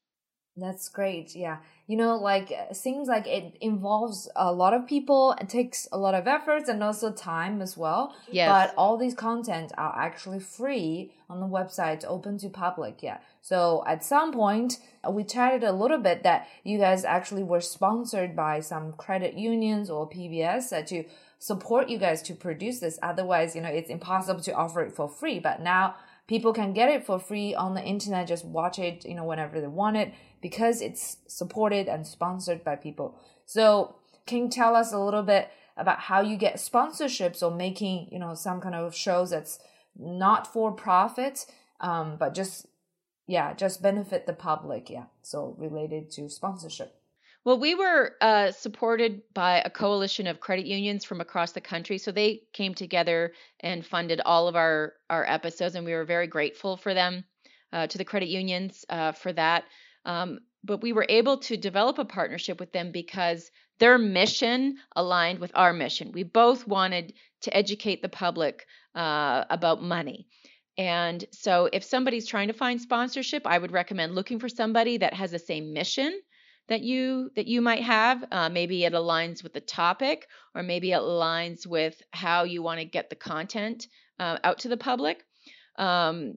That's 0.58 0.88
great. 0.88 1.36
Yeah. 1.36 1.58
You 1.86 1.96
know, 1.96 2.16
like 2.16 2.50
it 2.50 2.76
seems 2.76 3.08
like 3.08 3.26
it 3.26 3.58
involves 3.60 4.28
a 4.34 4.50
lot 4.52 4.72
of 4.72 4.86
people. 4.86 5.36
It 5.38 5.50
takes 5.50 5.86
a 5.92 5.98
lot 5.98 6.14
of 6.14 6.26
efforts 6.26 6.68
and 6.68 6.82
also 6.82 7.12
time 7.12 7.60
as 7.60 7.76
well. 7.76 8.14
Yes. 8.30 8.48
But 8.48 8.74
all 8.78 8.96
these 8.96 9.14
content 9.14 9.72
are 9.76 9.94
actually 9.96 10.40
free 10.40 11.12
on 11.28 11.40
the 11.40 11.46
website, 11.46 12.04
open 12.08 12.38
to 12.38 12.48
public. 12.48 13.02
Yeah. 13.02 13.18
So 13.42 13.84
at 13.86 14.02
some 14.02 14.32
point, 14.32 14.78
uh, 15.06 15.10
we 15.10 15.24
chatted 15.24 15.62
a 15.62 15.72
little 15.72 15.98
bit 15.98 16.22
that 16.22 16.48
you 16.64 16.78
guys 16.78 17.04
actually 17.04 17.42
were 17.44 17.60
sponsored 17.60 18.34
by 18.34 18.60
some 18.60 18.94
credit 18.94 19.34
unions 19.34 19.90
or 19.90 20.08
PBS 20.08 20.86
to 20.86 21.04
support 21.38 21.90
you 21.90 21.98
guys 21.98 22.22
to 22.22 22.34
produce 22.34 22.80
this. 22.80 22.98
Otherwise, 23.02 23.54
you 23.54 23.60
know, 23.60 23.68
it's 23.68 23.90
impossible 23.90 24.40
to 24.40 24.52
offer 24.52 24.82
it 24.82 24.96
for 24.96 25.06
free. 25.06 25.38
But 25.38 25.60
now 25.60 25.96
people 26.26 26.52
can 26.52 26.72
get 26.72 26.88
it 26.88 27.04
for 27.06 27.18
free 27.18 27.54
on 27.54 27.74
the 27.74 27.82
internet, 27.82 28.28
just 28.28 28.44
watch 28.44 28.78
it, 28.78 29.04
you 29.04 29.14
know, 29.14 29.24
whenever 29.24 29.60
they 29.60 29.66
want 29.66 29.96
it 29.96 30.12
because 30.40 30.80
it's 30.80 31.18
supported 31.26 31.88
and 31.88 32.06
sponsored 32.06 32.62
by 32.62 32.76
people. 32.76 33.18
So, 33.44 33.96
can 34.26 34.44
you 34.44 34.48
tell 34.48 34.74
us 34.74 34.92
a 34.92 34.98
little 34.98 35.22
bit 35.22 35.50
about 35.76 36.00
how 36.00 36.20
you 36.20 36.36
get 36.36 36.56
sponsorships 36.56 37.42
or 37.42 37.54
making, 37.54 38.08
you 38.10 38.18
know, 38.18 38.34
some 38.34 38.60
kind 38.60 38.74
of 38.74 38.94
shows 38.94 39.30
that's 39.30 39.58
not 39.96 40.52
for 40.52 40.72
profit, 40.72 41.46
um, 41.80 42.16
but 42.18 42.34
just, 42.34 42.66
yeah, 43.26 43.54
just 43.54 43.82
benefit 43.82 44.26
the 44.26 44.32
public. 44.32 44.90
Yeah. 44.90 45.04
So, 45.22 45.54
related 45.58 46.10
to 46.12 46.28
sponsorship. 46.28 46.94
Well, 47.46 47.60
we 47.60 47.76
were 47.76 48.16
uh, 48.20 48.50
supported 48.50 49.22
by 49.32 49.60
a 49.60 49.70
coalition 49.70 50.26
of 50.26 50.40
credit 50.40 50.66
unions 50.66 51.04
from 51.04 51.20
across 51.20 51.52
the 51.52 51.60
country. 51.60 51.96
So 51.96 52.10
they 52.10 52.42
came 52.52 52.74
together 52.74 53.34
and 53.60 53.86
funded 53.86 54.20
all 54.26 54.48
of 54.48 54.56
our, 54.56 54.94
our 55.08 55.24
episodes, 55.24 55.76
and 55.76 55.86
we 55.86 55.92
were 55.92 56.04
very 56.04 56.26
grateful 56.26 56.76
for 56.76 56.92
them, 56.92 57.22
uh, 57.72 57.86
to 57.86 57.98
the 57.98 58.04
credit 58.04 58.30
unions 58.30 58.84
uh, 58.88 59.12
for 59.12 59.32
that. 59.34 59.62
Um, 60.04 60.40
but 60.64 60.82
we 60.82 60.92
were 60.92 61.06
able 61.08 61.38
to 61.42 61.56
develop 61.56 62.00
a 62.00 62.04
partnership 62.04 62.58
with 62.58 62.72
them 62.72 62.90
because 62.90 63.48
their 63.78 63.96
mission 63.96 64.78
aligned 64.96 65.38
with 65.38 65.52
our 65.54 65.72
mission. 65.72 66.10
We 66.10 66.24
both 66.24 66.66
wanted 66.66 67.12
to 67.42 67.56
educate 67.56 68.02
the 68.02 68.08
public 68.08 68.66
uh, 68.96 69.44
about 69.50 69.84
money. 69.84 70.26
And 70.76 71.24
so, 71.30 71.70
if 71.72 71.84
somebody's 71.84 72.26
trying 72.26 72.48
to 72.48 72.54
find 72.54 72.80
sponsorship, 72.80 73.46
I 73.46 73.56
would 73.56 73.70
recommend 73.70 74.16
looking 74.16 74.40
for 74.40 74.48
somebody 74.48 74.96
that 74.96 75.14
has 75.14 75.30
the 75.30 75.38
same 75.38 75.72
mission 75.72 76.20
that 76.68 76.82
you 76.82 77.30
that 77.36 77.46
you 77.46 77.60
might 77.60 77.82
have. 77.82 78.24
Uh, 78.30 78.48
maybe 78.48 78.84
it 78.84 78.92
aligns 78.92 79.42
with 79.42 79.52
the 79.52 79.60
topic, 79.60 80.26
or 80.54 80.62
maybe 80.62 80.92
it 80.92 81.00
aligns 81.00 81.66
with 81.66 82.00
how 82.10 82.44
you 82.44 82.62
want 82.62 82.80
to 82.80 82.84
get 82.84 83.10
the 83.10 83.16
content 83.16 83.86
uh, 84.18 84.38
out 84.42 84.60
to 84.60 84.68
the 84.68 84.76
public. 84.76 85.24
Um, 85.78 86.34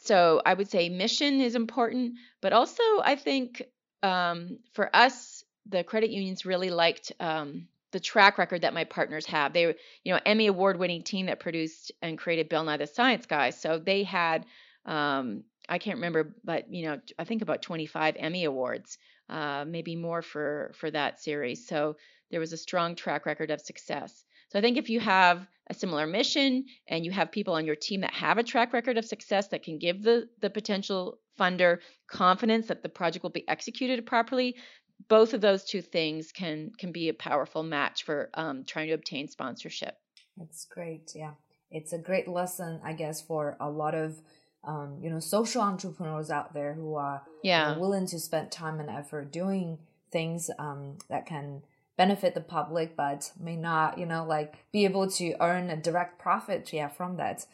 so 0.00 0.40
I 0.44 0.54
would 0.54 0.70
say 0.70 0.88
mission 0.88 1.40
is 1.40 1.54
important, 1.54 2.14
but 2.40 2.52
also 2.52 2.82
I 3.02 3.16
think 3.16 3.62
um, 4.02 4.58
for 4.72 4.94
us, 4.94 5.44
the 5.66 5.84
credit 5.84 6.10
unions 6.10 6.46
really 6.46 6.70
liked 6.70 7.12
um, 7.20 7.68
the 7.92 8.00
track 8.00 8.38
record 8.38 8.62
that 8.62 8.74
my 8.74 8.84
partners 8.84 9.26
have. 9.26 9.52
They 9.52 9.74
you 10.04 10.12
know, 10.12 10.20
Emmy 10.24 10.46
award 10.46 10.78
winning 10.78 11.02
team 11.02 11.26
that 11.26 11.40
produced 11.40 11.92
and 12.02 12.18
created 12.18 12.48
Bill 12.48 12.64
Nye 12.64 12.76
the 12.76 12.86
Science 12.86 13.26
Guy. 13.26 13.50
So 13.50 13.78
they 13.78 14.02
had, 14.04 14.46
um, 14.84 15.44
I 15.68 15.78
can't 15.78 15.96
remember, 15.96 16.34
but 16.44 16.72
you 16.72 16.86
know, 16.86 17.00
I 17.18 17.24
think 17.24 17.42
about 17.42 17.62
25 17.62 18.16
Emmy 18.18 18.44
awards, 18.44 18.98
uh, 19.28 19.64
maybe 19.66 19.96
more 19.96 20.22
for 20.22 20.72
for 20.74 20.90
that 20.90 21.20
series. 21.20 21.66
So 21.66 21.96
there 22.30 22.40
was 22.40 22.52
a 22.52 22.58
strong 22.58 22.94
track 22.94 23.26
record 23.26 23.50
of 23.50 23.60
success. 23.60 24.24
So 24.50 24.58
I 24.58 24.62
think 24.62 24.78
if 24.78 24.88
you 24.88 25.00
have 25.00 25.46
a 25.68 25.74
similar 25.74 26.06
mission 26.06 26.64
and 26.88 27.04
you 27.04 27.10
have 27.10 27.30
people 27.30 27.54
on 27.54 27.66
your 27.66 27.76
team 27.76 28.00
that 28.00 28.14
have 28.14 28.38
a 28.38 28.42
track 28.42 28.72
record 28.72 28.96
of 28.96 29.04
success 29.04 29.48
that 29.48 29.62
can 29.62 29.78
give 29.78 30.02
the, 30.02 30.28
the 30.40 30.48
potential 30.48 31.18
funder 31.38 31.78
confidence 32.10 32.68
that 32.68 32.82
the 32.82 32.88
project 32.88 33.22
will 33.22 33.30
be 33.30 33.46
executed 33.48 34.06
properly, 34.06 34.56
both 35.08 35.34
of 35.34 35.40
those 35.40 35.64
two 35.64 35.82
things 35.82 36.32
can 36.32 36.72
can 36.78 36.92
be 36.92 37.08
a 37.08 37.14
powerful 37.14 37.62
match 37.62 38.04
for 38.04 38.30
um, 38.34 38.64
trying 38.64 38.88
to 38.88 38.94
obtain 38.94 39.28
sponsorship. 39.28 39.94
That's 40.36 40.64
great. 40.64 41.12
Yeah, 41.14 41.32
it's 41.70 41.92
a 41.92 41.98
great 41.98 42.26
lesson, 42.28 42.80
I 42.82 42.94
guess, 42.94 43.20
for 43.20 43.56
a 43.60 43.70
lot 43.70 43.94
of 43.94 44.20
um, 44.64 44.98
you 45.02 45.10
know 45.10 45.20
social 45.20 45.62
entrepreneurs 45.62 46.30
out 46.30 46.52
there 46.54 46.74
who 46.74 46.94
are 46.94 47.22
yeah 47.42 47.70
you 47.70 47.74
know, 47.74 47.80
willing 47.80 48.06
to 48.06 48.18
spend 48.18 48.50
time 48.50 48.80
and 48.80 48.90
effort 48.90 49.32
doing 49.32 49.78
things 50.10 50.50
um, 50.58 50.96
that 51.08 51.26
can 51.26 51.62
benefit 51.96 52.34
the 52.34 52.40
public 52.40 52.96
but 52.96 53.32
may 53.38 53.56
not 53.56 53.98
you 53.98 54.06
know 54.06 54.24
like 54.24 54.54
be 54.72 54.84
able 54.84 55.08
to 55.08 55.34
earn 55.40 55.70
a 55.70 55.76
direct 55.76 56.18
profit 56.18 56.72
yeah 56.72 56.88
from 56.88 57.16
that. 57.16 57.46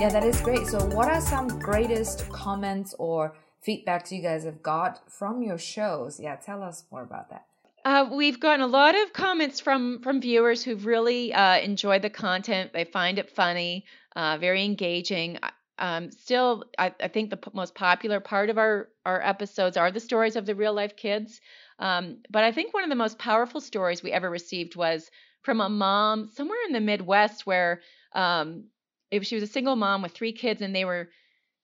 Yeah 0.00 0.10
that 0.10 0.22
is 0.22 0.40
great. 0.42 0.66
So 0.68 0.78
what 0.94 1.08
are 1.08 1.20
some 1.20 1.48
greatest 1.58 2.28
comments 2.28 2.94
or 3.00 3.34
feedbacks 3.66 4.12
you 4.12 4.22
guys 4.22 4.44
have 4.44 4.62
got 4.62 5.10
from 5.10 5.42
your 5.42 5.58
shows? 5.58 6.20
Yeah 6.20 6.36
tell 6.36 6.62
us 6.62 6.84
more 6.90 7.02
about 7.02 7.30
that 7.30 7.47
uh, 7.88 8.04
we've 8.12 8.38
gotten 8.38 8.60
a 8.60 8.66
lot 8.66 8.94
of 8.94 9.14
comments 9.14 9.60
from 9.60 10.00
from 10.02 10.20
viewers 10.20 10.62
who've 10.62 10.84
really 10.84 11.32
uh, 11.32 11.58
enjoyed 11.58 12.02
the 12.02 12.10
content. 12.10 12.70
They 12.74 12.84
find 12.84 13.18
it 13.18 13.30
funny, 13.30 13.86
uh, 14.14 14.36
very 14.36 14.62
engaging. 14.62 15.38
Um, 15.78 16.10
still, 16.10 16.64
I, 16.76 16.92
I, 17.00 17.08
think 17.08 17.30
the 17.30 17.38
p- 17.38 17.50
most 17.54 17.74
popular 17.74 18.20
part 18.20 18.50
of 18.50 18.58
our, 18.58 18.88
our 19.06 19.22
episodes 19.22 19.78
are 19.78 19.90
the 19.90 20.00
stories 20.00 20.36
of 20.36 20.44
the 20.44 20.54
real 20.54 20.74
life 20.74 20.96
kids. 20.96 21.40
Um, 21.78 22.18
but 22.28 22.44
I 22.44 22.52
think 22.52 22.74
one 22.74 22.82
of 22.82 22.90
the 22.90 22.96
most 22.96 23.16
powerful 23.16 23.60
stories 23.60 24.02
we 24.02 24.12
ever 24.12 24.28
received 24.28 24.76
was 24.76 25.08
from 25.42 25.60
a 25.62 25.68
mom 25.70 26.28
somewhere 26.34 26.58
in 26.66 26.74
the 26.74 26.80
Midwest 26.80 27.46
where 27.46 27.80
um, 28.12 28.64
she 29.22 29.36
was 29.36 29.44
a 29.44 29.46
single 29.46 29.76
mom 29.76 30.02
with 30.02 30.12
three 30.12 30.32
kids 30.32 30.60
and 30.60 30.74
they 30.74 30.84
were 30.84 31.08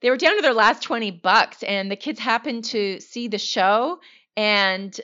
they 0.00 0.08
were 0.08 0.16
down 0.16 0.36
to 0.36 0.42
their 0.42 0.54
last 0.54 0.82
20 0.82 1.10
bucks 1.10 1.62
and 1.62 1.90
the 1.90 1.96
kids 1.96 2.18
happened 2.18 2.64
to 2.66 3.00
see 3.00 3.28
the 3.28 3.38
show 3.38 3.98
and 4.36 4.98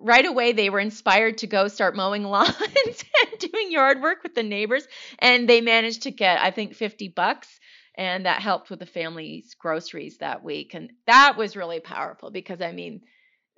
right 0.00 0.26
away 0.26 0.52
they 0.52 0.70
were 0.70 0.80
inspired 0.80 1.38
to 1.38 1.46
go 1.46 1.68
start 1.68 1.94
mowing 1.94 2.24
lawns 2.24 2.56
and 2.60 3.38
doing 3.38 3.70
yard 3.70 4.00
work 4.00 4.22
with 4.22 4.34
the 4.34 4.42
neighbors 4.42 4.86
and 5.18 5.48
they 5.48 5.60
managed 5.60 6.02
to 6.02 6.10
get 6.10 6.40
i 6.40 6.50
think 6.50 6.74
50 6.74 7.08
bucks 7.08 7.60
and 7.96 8.26
that 8.26 8.40
helped 8.40 8.70
with 8.70 8.78
the 8.78 8.86
family's 8.86 9.54
groceries 9.54 10.18
that 10.18 10.42
week 10.42 10.74
and 10.74 10.92
that 11.06 11.36
was 11.36 11.56
really 11.56 11.80
powerful 11.80 12.30
because 12.30 12.60
i 12.60 12.72
mean 12.72 13.02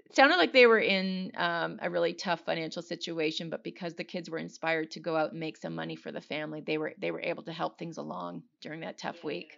it 0.04 0.16
sounded 0.16 0.36
like 0.36 0.52
they 0.52 0.66
were 0.66 0.78
in 0.78 1.32
um, 1.36 1.78
a 1.80 1.88
really 1.88 2.12
tough 2.12 2.40
financial 2.44 2.82
situation 2.82 3.48
but 3.48 3.64
because 3.64 3.94
the 3.94 4.04
kids 4.04 4.28
were 4.28 4.38
inspired 4.38 4.90
to 4.90 5.00
go 5.00 5.16
out 5.16 5.30
and 5.30 5.40
make 5.40 5.56
some 5.56 5.74
money 5.74 5.96
for 5.96 6.12
the 6.12 6.20
family 6.20 6.60
they 6.60 6.76
were 6.76 6.92
they 6.98 7.10
were 7.10 7.22
able 7.22 7.42
to 7.44 7.52
help 7.52 7.78
things 7.78 7.96
along 7.96 8.42
during 8.60 8.80
that 8.80 8.98
tough 8.98 9.24
week. 9.24 9.56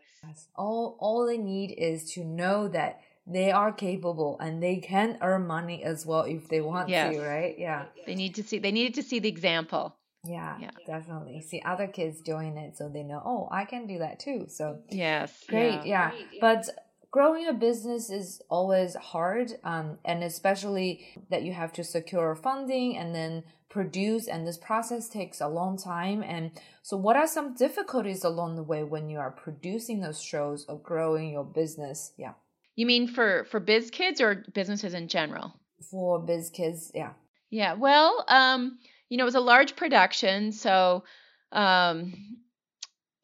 All 0.56 0.96
all 1.00 1.26
they 1.26 1.38
need 1.38 1.74
is 1.76 2.12
to 2.12 2.24
know 2.24 2.68
that 2.68 3.00
they 3.26 3.50
are 3.50 3.72
capable 3.72 4.38
and 4.40 4.62
they 4.62 4.76
can 4.76 5.18
earn 5.22 5.46
money 5.46 5.82
as 5.82 6.04
well 6.06 6.22
if 6.22 6.48
they 6.48 6.60
want 6.60 6.88
Yes. 6.88 7.14
to, 7.16 7.22
right? 7.22 7.58
Yeah. 7.58 7.86
They 8.06 8.14
need 8.14 8.34
to 8.36 8.42
see. 8.42 8.58
They 8.58 8.72
needed 8.72 8.94
to 8.94 9.02
see 9.02 9.18
the 9.18 9.28
example. 9.28 9.96
Yeah, 10.26 10.58
Yeah. 10.58 10.70
definitely. 10.86 11.40
See 11.42 11.60
other 11.64 11.86
kids 11.86 12.20
doing 12.20 12.56
it 12.56 12.76
so 12.76 12.88
they 12.88 13.02
know, 13.02 13.22
oh, 13.24 13.48
I 13.50 13.64
can 13.64 13.86
do 13.86 13.98
that 13.98 14.18
too. 14.20 14.46
So 14.48 14.80
Yes. 14.90 15.44
great, 15.48 15.84
yeah. 15.84 16.12
But 16.40 16.68
growing 17.10 17.46
a 17.46 17.52
business 17.52 18.10
is 18.10 18.42
always 18.48 18.94
hard, 18.96 19.52
um, 19.64 19.98
and 20.04 20.22
especially 20.24 21.06
that 21.30 21.42
you 21.42 21.52
have 21.52 21.72
to 21.74 21.84
secure 21.84 22.34
funding 22.34 22.96
and 22.96 23.14
then 23.14 23.44
produce, 23.68 24.28
and 24.28 24.46
this 24.46 24.56
process 24.58 25.08
takes 25.08 25.40
a 25.40 25.48
long 25.48 25.76
time. 25.76 26.22
And 26.22 26.52
so, 26.82 26.96
what 26.96 27.16
are 27.16 27.26
some 27.26 27.54
difficulties 27.54 28.22
along 28.24 28.54
the 28.56 28.62
way 28.62 28.82
when 28.84 29.08
you 29.10 29.18
are 29.18 29.30
producing 29.32 30.00
those 30.00 30.22
shows 30.22 30.64
or 30.68 30.78
growing 30.78 31.30
your 31.32 31.44
business? 31.44 32.12
Yeah, 32.16 32.34
You 32.76 32.86
mean 32.86 33.06
for 33.08 33.44
for 33.44 33.60
biz 33.60 33.90
kids 33.90 34.20
or 34.20 34.44
businesses 34.52 34.94
in 34.94 35.08
general? 35.08 35.54
for 35.90 36.18
biz 36.18 36.50
kids, 36.50 36.90
yeah. 36.94 37.12
Yeah. 37.50 37.74
Well, 37.74 38.24
um, 38.28 38.78
you 39.08 39.16
know, 39.16 39.24
it 39.24 39.26
was 39.26 39.34
a 39.34 39.40
large 39.40 39.76
production, 39.76 40.52
so 40.52 41.04
um, 41.52 42.14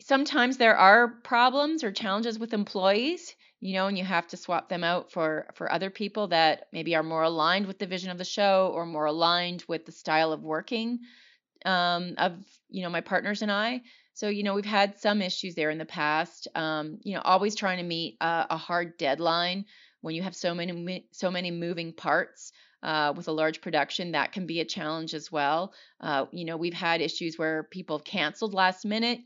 sometimes 0.01 0.57
there 0.57 0.77
are 0.77 1.09
problems 1.09 1.83
or 1.83 1.93
challenges 1.93 2.39
with 2.39 2.53
employees. 2.53 3.35
You 3.63 3.75
know, 3.75 3.89
and 3.89 3.99
you 3.99 4.05
have 4.05 4.27
to 4.29 4.39
swap 4.39 4.71
them 4.71 4.83
out 4.83 5.13
for 5.13 5.47
for 5.55 5.71
other 5.71 5.91
people 5.91 6.29
that 6.29 6.69
maybe 6.73 6.95
are 6.95 7.03
more 7.03 7.25
aligned 7.25 7.67
with 7.67 7.79
the 7.79 7.87
vision 7.87 8.11
of 8.11 8.17
the 8.17 8.25
show 8.25 8.73
or 8.75 8.87
more 8.87 9.05
aligned 9.05 9.65
with 9.69 9.85
the 9.85 9.93
style 9.93 10.33
of 10.33 10.43
working 10.43 11.01
um, 11.67 12.15
of 12.17 12.33
you 12.71 12.83
know 12.83 12.91
my 12.91 13.01
partners 13.01 13.43
and 13.43 13.53
I. 13.53 13.83
So 14.21 14.29
you 14.29 14.43
know 14.43 14.53
we've 14.53 14.67
had 14.67 14.99
some 14.99 15.23
issues 15.23 15.55
there 15.55 15.71
in 15.71 15.79
the 15.79 15.87
past. 15.87 16.47
Um, 16.55 16.99
you 17.03 17.15
know, 17.15 17.23
always 17.23 17.55
trying 17.55 17.79
to 17.79 17.83
meet 17.83 18.19
a, 18.21 18.49
a 18.51 18.57
hard 18.59 18.99
deadline 18.99 19.65
when 20.03 20.15
you 20.15 20.21
have 20.21 20.37
so 20.37 20.55
many 20.55 21.07
so 21.11 21.31
many 21.31 21.51
moving 21.51 21.95
parts 21.95 22.53
uh, 22.83 23.15
with 23.17 23.29
a 23.29 23.33
large 23.33 23.63
production 23.63 24.13
that 24.13 24.33
can 24.33 24.45
be 24.45 24.61
a 24.61 24.65
challenge 24.67 25.15
as 25.15 25.33
well. 25.33 25.73
Uh, 26.03 26.27
you 26.33 26.45
know, 26.45 26.59
we've 26.59 26.75
had 26.75 27.01
issues 27.01 27.39
where 27.39 27.63
people 27.63 27.97
have 27.97 28.05
canceled 28.05 28.53
last 28.53 28.85
minute. 28.85 29.21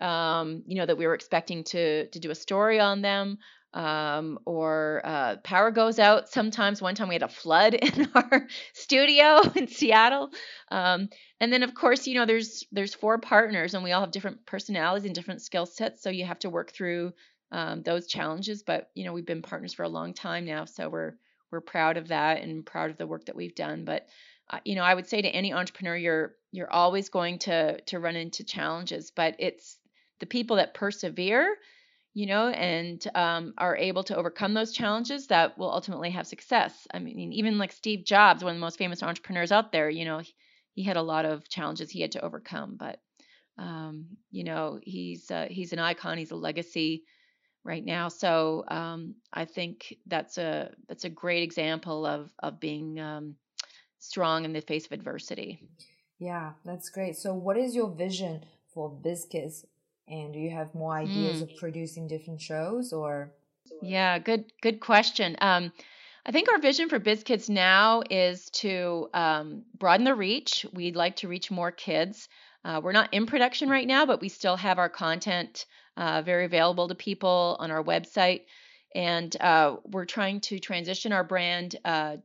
Um, 0.00 0.64
you 0.66 0.74
know 0.74 0.86
that 0.86 0.98
we 0.98 1.06
were 1.06 1.14
expecting 1.14 1.62
to 1.62 2.08
to 2.08 2.18
do 2.18 2.32
a 2.32 2.34
story 2.34 2.80
on 2.80 3.00
them, 3.00 3.38
um, 3.74 4.38
or 4.44 5.00
uh, 5.04 5.36
power 5.44 5.70
goes 5.70 5.98
out. 5.98 6.28
Sometimes 6.28 6.82
one 6.82 6.94
time 6.94 7.08
we 7.08 7.14
had 7.14 7.22
a 7.22 7.28
flood 7.28 7.74
in 7.74 8.08
our 8.14 8.46
studio 8.74 9.40
in 9.54 9.68
Seattle, 9.68 10.30
um, 10.70 11.08
and 11.40 11.52
then 11.52 11.62
of 11.62 11.74
course 11.74 12.06
you 12.06 12.14
know 12.14 12.26
there's 12.26 12.64
there's 12.72 12.94
four 12.94 13.18
partners 13.18 13.74
and 13.74 13.82
we 13.82 13.92
all 13.92 14.02
have 14.02 14.10
different 14.10 14.44
personalities 14.46 15.06
and 15.06 15.14
different 15.14 15.42
skill 15.42 15.66
sets, 15.66 16.02
so 16.02 16.10
you 16.10 16.24
have 16.24 16.38
to 16.40 16.50
work 16.50 16.72
through 16.72 17.12
um, 17.50 17.82
those 17.82 18.06
challenges. 18.06 18.62
But 18.62 18.90
you 18.94 19.04
know 19.04 19.12
we've 19.12 19.26
been 19.26 19.42
partners 19.42 19.74
for 19.74 19.84
a 19.84 19.88
long 19.88 20.14
time 20.14 20.44
now, 20.44 20.64
so 20.64 20.88
we're 20.88 21.14
we're 21.50 21.60
proud 21.60 21.96
of 21.96 22.08
that 22.08 22.42
and 22.42 22.64
proud 22.66 22.90
of 22.90 22.96
the 22.96 23.06
work 23.06 23.26
that 23.26 23.36
we've 23.36 23.54
done. 23.54 23.84
But 23.84 24.06
uh, 24.50 24.58
you 24.64 24.74
know, 24.74 24.82
I 24.82 24.94
would 24.94 25.08
say 25.08 25.22
to 25.22 25.28
any 25.28 25.52
entrepreneur, 25.52 25.96
you're 25.96 26.34
you're 26.50 26.72
always 26.72 27.08
going 27.08 27.38
to 27.40 27.80
to 27.80 27.98
run 27.98 28.16
into 28.16 28.44
challenges, 28.44 29.10
but 29.10 29.36
it's 29.38 29.78
the 30.20 30.26
people 30.26 30.56
that 30.56 30.74
persevere, 30.74 31.56
you 32.14 32.26
know, 32.26 32.48
and 32.48 33.06
um, 33.14 33.54
are 33.56 33.76
able 33.76 34.04
to 34.04 34.16
overcome 34.16 34.54
those 34.54 34.72
challenges 34.72 35.28
that 35.28 35.56
will 35.56 35.70
ultimately 35.70 36.10
have 36.10 36.26
success. 36.26 36.86
I 36.92 36.98
mean, 36.98 37.32
even 37.32 37.58
like 37.58 37.72
Steve 37.72 38.04
Jobs, 38.04 38.44
one 38.44 38.52
of 38.52 38.56
the 38.56 38.60
most 38.60 38.78
famous 38.78 39.02
entrepreneurs 39.02 39.52
out 39.52 39.72
there, 39.72 39.88
you 39.88 40.04
know, 40.04 40.18
he, 40.18 40.34
he 40.74 40.82
had 40.82 40.96
a 40.96 41.02
lot 41.02 41.24
of 41.24 41.48
challenges 41.48 41.90
he 41.90 42.02
had 42.02 42.12
to 42.12 42.24
overcome, 42.24 42.76
but 42.78 43.00
um, 43.58 44.06
you 44.30 44.44
know, 44.44 44.78
he's 44.82 45.30
uh, 45.30 45.46
he's 45.50 45.72
an 45.72 45.78
icon, 45.78 46.18
he's 46.18 46.30
a 46.30 46.36
legacy 46.36 47.04
right 47.64 47.84
now. 47.84 48.08
So 48.08 48.64
um, 48.68 49.14
I 49.32 49.44
think 49.44 49.94
that's 50.06 50.38
a 50.38 50.70
that's 50.88 51.04
a 51.04 51.10
great 51.10 51.42
example 51.42 52.06
of 52.06 52.30
of 52.38 52.60
being 52.60 52.98
um, 53.00 53.36
strong 53.98 54.44
in 54.44 54.52
the 54.52 54.60
face 54.60 54.86
of 54.86 54.92
adversity. 54.92 55.60
Yeah, 56.18 56.52
that's 56.64 56.88
great. 56.88 57.16
So, 57.16 57.34
what 57.34 57.56
is 57.56 57.74
your 57.74 57.90
vision 57.90 58.44
for 58.72 58.90
Bizkids? 58.90 59.64
And 60.12 60.32
do 60.32 60.38
you 60.38 60.50
have 60.50 60.74
more 60.74 60.94
ideas 60.94 61.38
Mm. 61.38 61.42
of 61.42 61.56
producing 61.56 62.06
different 62.06 62.40
shows 62.40 62.92
or? 62.92 63.32
Yeah, 63.80 64.18
good 64.18 64.44
good 64.60 64.78
question. 64.78 65.36
Um, 65.40 65.72
I 66.26 66.32
think 66.32 66.48
our 66.50 66.58
vision 66.60 66.88
for 66.88 67.00
BizKids 67.00 67.48
now 67.48 68.02
is 68.10 68.50
to 68.50 69.08
um, 69.14 69.64
broaden 69.74 70.04
the 70.04 70.14
reach. 70.14 70.66
We'd 70.72 70.96
like 70.96 71.16
to 71.16 71.28
reach 71.28 71.50
more 71.50 71.72
kids. 71.72 72.28
Uh, 72.64 72.80
we're 72.84 72.92
not 72.92 73.12
in 73.12 73.26
production 73.26 73.68
right 73.70 73.86
now, 73.86 74.04
but 74.06 74.20
we 74.20 74.28
still 74.28 74.56
have 74.56 74.78
our 74.78 74.90
content 74.90 75.66
uh, 75.96 76.22
very 76.22 76.44
available 76.44 76.88
to 76.88 76.94
people 76.94 77.56
on 77.58 77.70
our 77.70 77.82
website, 77.82 78.42
and 78.94 79.34
uh, 79.40 79.76
we're 79.84 80.04
trying 80.04 80.40
to 80.42 80.58
transition 80.60 81.12
our 81.12 81.24
brand 81.24 81.76
uh, 81.84 82.16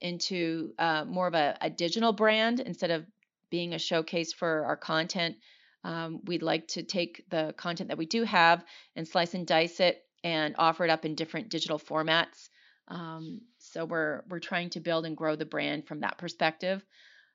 into 0.00 0.72
uh, 0.78 1.04
more 1.06 1.26
of 1.26 1.34
a, 1.34 1.56
a 1.60 1.70
digital 1.70 2.12
brand 2.12 2.60
instead 2.60 2.90
of 2.90 3.04
being 3.50 3.72
a 3.74 3.78
showcase 3.78 4.32
for 4.32 4.64
our 4.66 4.76
content. 4.76 5.36
Um, 5.84 6.20
we'd 6.24 6.42
like 6.42 6.68
to 6.68 6.82
take 6.82 7.24
the 7.30 7.54
content 7.56 7.88
that 7.88 7.98
we 7.98 8.06
do 8.06 8.24
have 8.24 8.64
and 8.96 9.06
slice 9.08 9.34
and 9.34 9.46
dice 9.46 9.80
it 9.80 10.02
and 10.22 10.54
offer 10.58 10.84
it 10.84 10.90
up 10.90 11.04
in 11.04 11.14
different 11.14 11.48
digital 11.48 11.78
formats. 11.78 12.48
Um, 12.88 13.42
so 13.58 13.84
we're 13.84 14.22
we're 14.28 14.40
trying 14.40 14.70
to 14.70 14.80
build 14.80 15.06
and 15.06 15.16
grow 15.16 15.36
the 15.36 15.46
brand 15.46 15.86
from 15.86 16.00
that 16.00 16.18
perspective. 16.18 16.84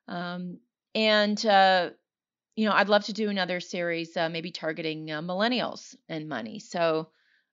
Um, 0.08 0.60
and 0.94 1.44
uh, 1.46 1.92
you 2.56 2.66
know, 2.68 2.74
I'd 2.74 2.90
love 2.90 3.06
to 3.06 3.14
do 3.14 3.30
another 3.30 3.60
series, 3.60 4.16
uh, 4.16 4.30
maybe 4.30 4.52
targeting 4.52 5.12
uh, 5.12 5.22
millennials 5.22 5.96
and 6.08 6.30
money. 6.30 6.60
So 6.60 7.10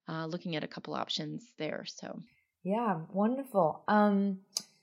uh, 0.09 0.27
looking 0.27 0.57
at 0.57 0.65
a 0.65 0.69
couple 0.69 0.95
options 0.95 1.45
there. 1.59 1.85
So 1.87 2.21
Yeah, 2.63 3.01
wonderful. 3.13 3.83
Um, 3.89 4.41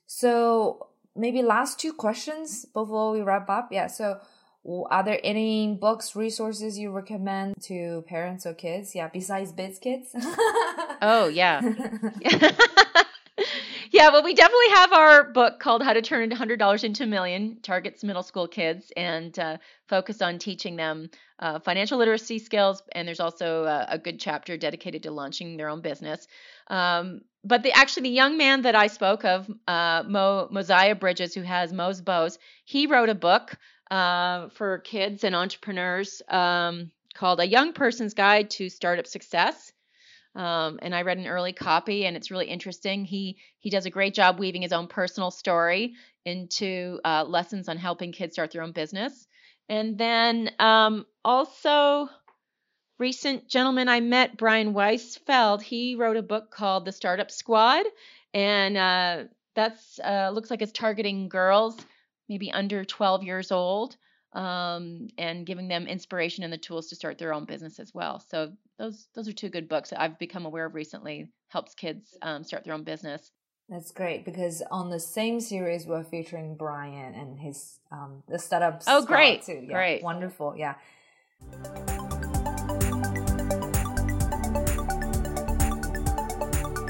so 0.07 0.87
maybe 1.15 1.41
last 1.41 1.79
two 1.79 1.93
questions 1.93 2.65
before 2.65 3.11
we 3.11 3.21
wrap 3.21 3.49
up. 3.49 3.69
Yeah. 3.71 3.87
So, 3.87 4.19
are 4.89 5.03
there 5.03 5.19
any 5.23 5.73
books, 5.73 6.15
resources 6.15 6.77
you 6.77 6.91
recommend 6.91 7.55
to 7.63 8.03
parents 8.07 8.45
or 8.45 8.53
kids? 8.53 8.93
Yeah, 8.93 9.09
besides 9.11 9.51
Biz 9.51 9.79
Kids. 9.79 10.09
oh 11.01 11.29
yeah. 11.33 11.61
yeah, 13.91 14.09
well, 14.09 14.23
we 14.23 14.33
definitely 14.35 14.69
have 14.75 14.93
our 14.93 15.31
book 15.31 15.59
called 15.59 15.83
How 15.83 15.93
to 15.93 16.01
Turn 16.01 16.29
$100 16.29 16.83
into 16.83 17.03
a 17.03 17.07
Million, 17.07 17.57
targets 17.61 18.03
middle 18.03 18.23
school 18.23 18.47
kids, 18.47 18.91
and 18.95 19.37
uh, 19.39 19.57
focus 19.87 20.21
on 20.21 20.37
teaching 20.37 20.75
them 20.75 21.09
uh, 21.39 21.59
financial 21.59 21.97
literacy 21.97 22.39
skills. 22.39 22.83
And 22.91 23.07
there's 23.07 23.19
also 23.19 23.63
a, 23.63 23.87
a 23.89 23.97
good 23.97 24.19
chapter 24.19 24.57
dedicated 24.57 25.03
to 25.03 25.11
launching 25.11 25.57
their 25.57 25.69
own 25.69 25.81
business. 25.81 26.27
Um, 26.67 27.21
but 27.43 27.63
the 27.63 27.71
actually 27.71 28.03
the 28.03 28.09
young 28.09 28.37
man 28.37 28.63
that 28.63 28.75
I 28.75 28.87
spoke 28.87 29.23
of, 29.23 29.49
uh, 29.67 30.03
Mo 30.05 30.49
Moziah 30.51 30.95
Bridges, 30.95 31.33
who 31.33 31.41
has 31.41 31.71
Mo's 31.71 32.01
Bows, 32.01 32.37
he 32.65 32.85
wrote 32.85 33.09
a 33.09 33.15
book 33.15 33.55
uh, 33.91 34.49
for 34.49 34.79
kids 34.79 35.23
and 35.23 35.35
entrepreneurs 35.35 36.21
um, 36.29 36.91
called 37.13 37.39
A 37.39 37.47
Young 37.47 37.73
Person's 37.73 38.13
Guide 38.13 38.49
to 38.51 38.69
Startup 38.69 39.07
Success. 39.07 39.71
Um, 40.35 40.79
and 40.81 40.93
I 40.93 41.01
read 41.01 41.17
an 41.17 41.27
early 41.27 41.53
copy, 41.53 42.05
and 42.05 42.15
it's 42.15 42.29
really 42.31 42.47
interesting. 42.47 43.03
He 43.03 43.37
he 43.57 43.69
does 43.69 43.85
a 43.85 43.89
great 43.89 44.13
job 44.13 44.39
weaving 44.39 44.61
his 44.61 44.73
own 44.73 44.87
personal 44.87 45.31
story 45.31 45.95
into 46.23 46.99
uh, 47.03 47.25
lessons 47.27 47.67
on 47.67 47.77
helping 47.77 48.11
kids 48.11 48.33
start 48.33 48.51
their 48.51 48.61
own 48.61 48.71
business. 48.71 49.27
And 49.67 49.97
then 49.97 50.51
um, 50.59 51.05
also, 51.25 52.09
recent 52.99 53.47
gentleman 53.47 53.89
I 53.89 53.99
met, 54.01 54.37
Brian 54.37 54.73
Weisfeld, 54.73 55.61
he 55.61 55.95
wrote 55.95 56.17
a 56.17 56.23
book 56.23 56.51
called 56.51 56.85
The 56.85 56.91
Startup 56.91 57.31
Squad, 57.31 57.85
and 58.33 58.77
uh, 58.77 59.23
that's 59.55 59.99
uh, 59.99 60.29
looks 60.33 60.51
like 60.51 60.61
it's 60.61 60.71
targeting 60.71 61.27
girls, 61.27 61.75
maybe 62.29 62.51
under 62.51 62.85
12 62.85 63.23
years 63.23 63.51
old, 63.51 63.97
um, 64.33 65.07
and 65.17 65.45
giving 65.45 65.67
them 65.67 65.87
inspiration 65.87 66.43
and 66.43 66.53
the 66.53 66.57
tools 66.57 66.87
to 66.89 66.95
start 66.95 67.17
their 67.17 67.33
own 67.33 67.45
business 67.45 67.79
as 67.79 67.93
well. 67.93 68.19
So 68.19 68.53
those 68.77 69.07
those 69.15 69.27
are 69.27 69.33
two 69.33 69.49
good 69.49 69.67
books 69.67 69.89
that 69.89 69.99
I've 69.99 70.19
become 70.19 70.45
aware 70.45 70.65
of 70.65 70.75
recently. 70.75 71.29
Helps 71.49 71.73
kids 71.73 72.15
um, 72.21 72.43
start 72.43 72.63
their 72.63 72.75
own 72.75 72.83
business. 72.83 73.31
That's 73.67 73.91
great 73.91 74.25
because 74.25 74.63
on 74.71 74.89
the 74.89 74.99
same 74.99 75.39
series 75.39 75.85
we're 75.85 76.03
featuring 76.03 76.55
Brian 76.55 77.13
and 77.13 77.39
his 77.39 77.79
um 77.91 78.23
the 78.27 78.39
startup. 78.39 78.83
Oh, 78.87 79.05
great, 79.05 79.43
too. 79.43 79.63
Yeah, 79.67 79.73
great. 79.73 80.03
wonderful. 80.03 80.55
Yeah. 80.55 80.75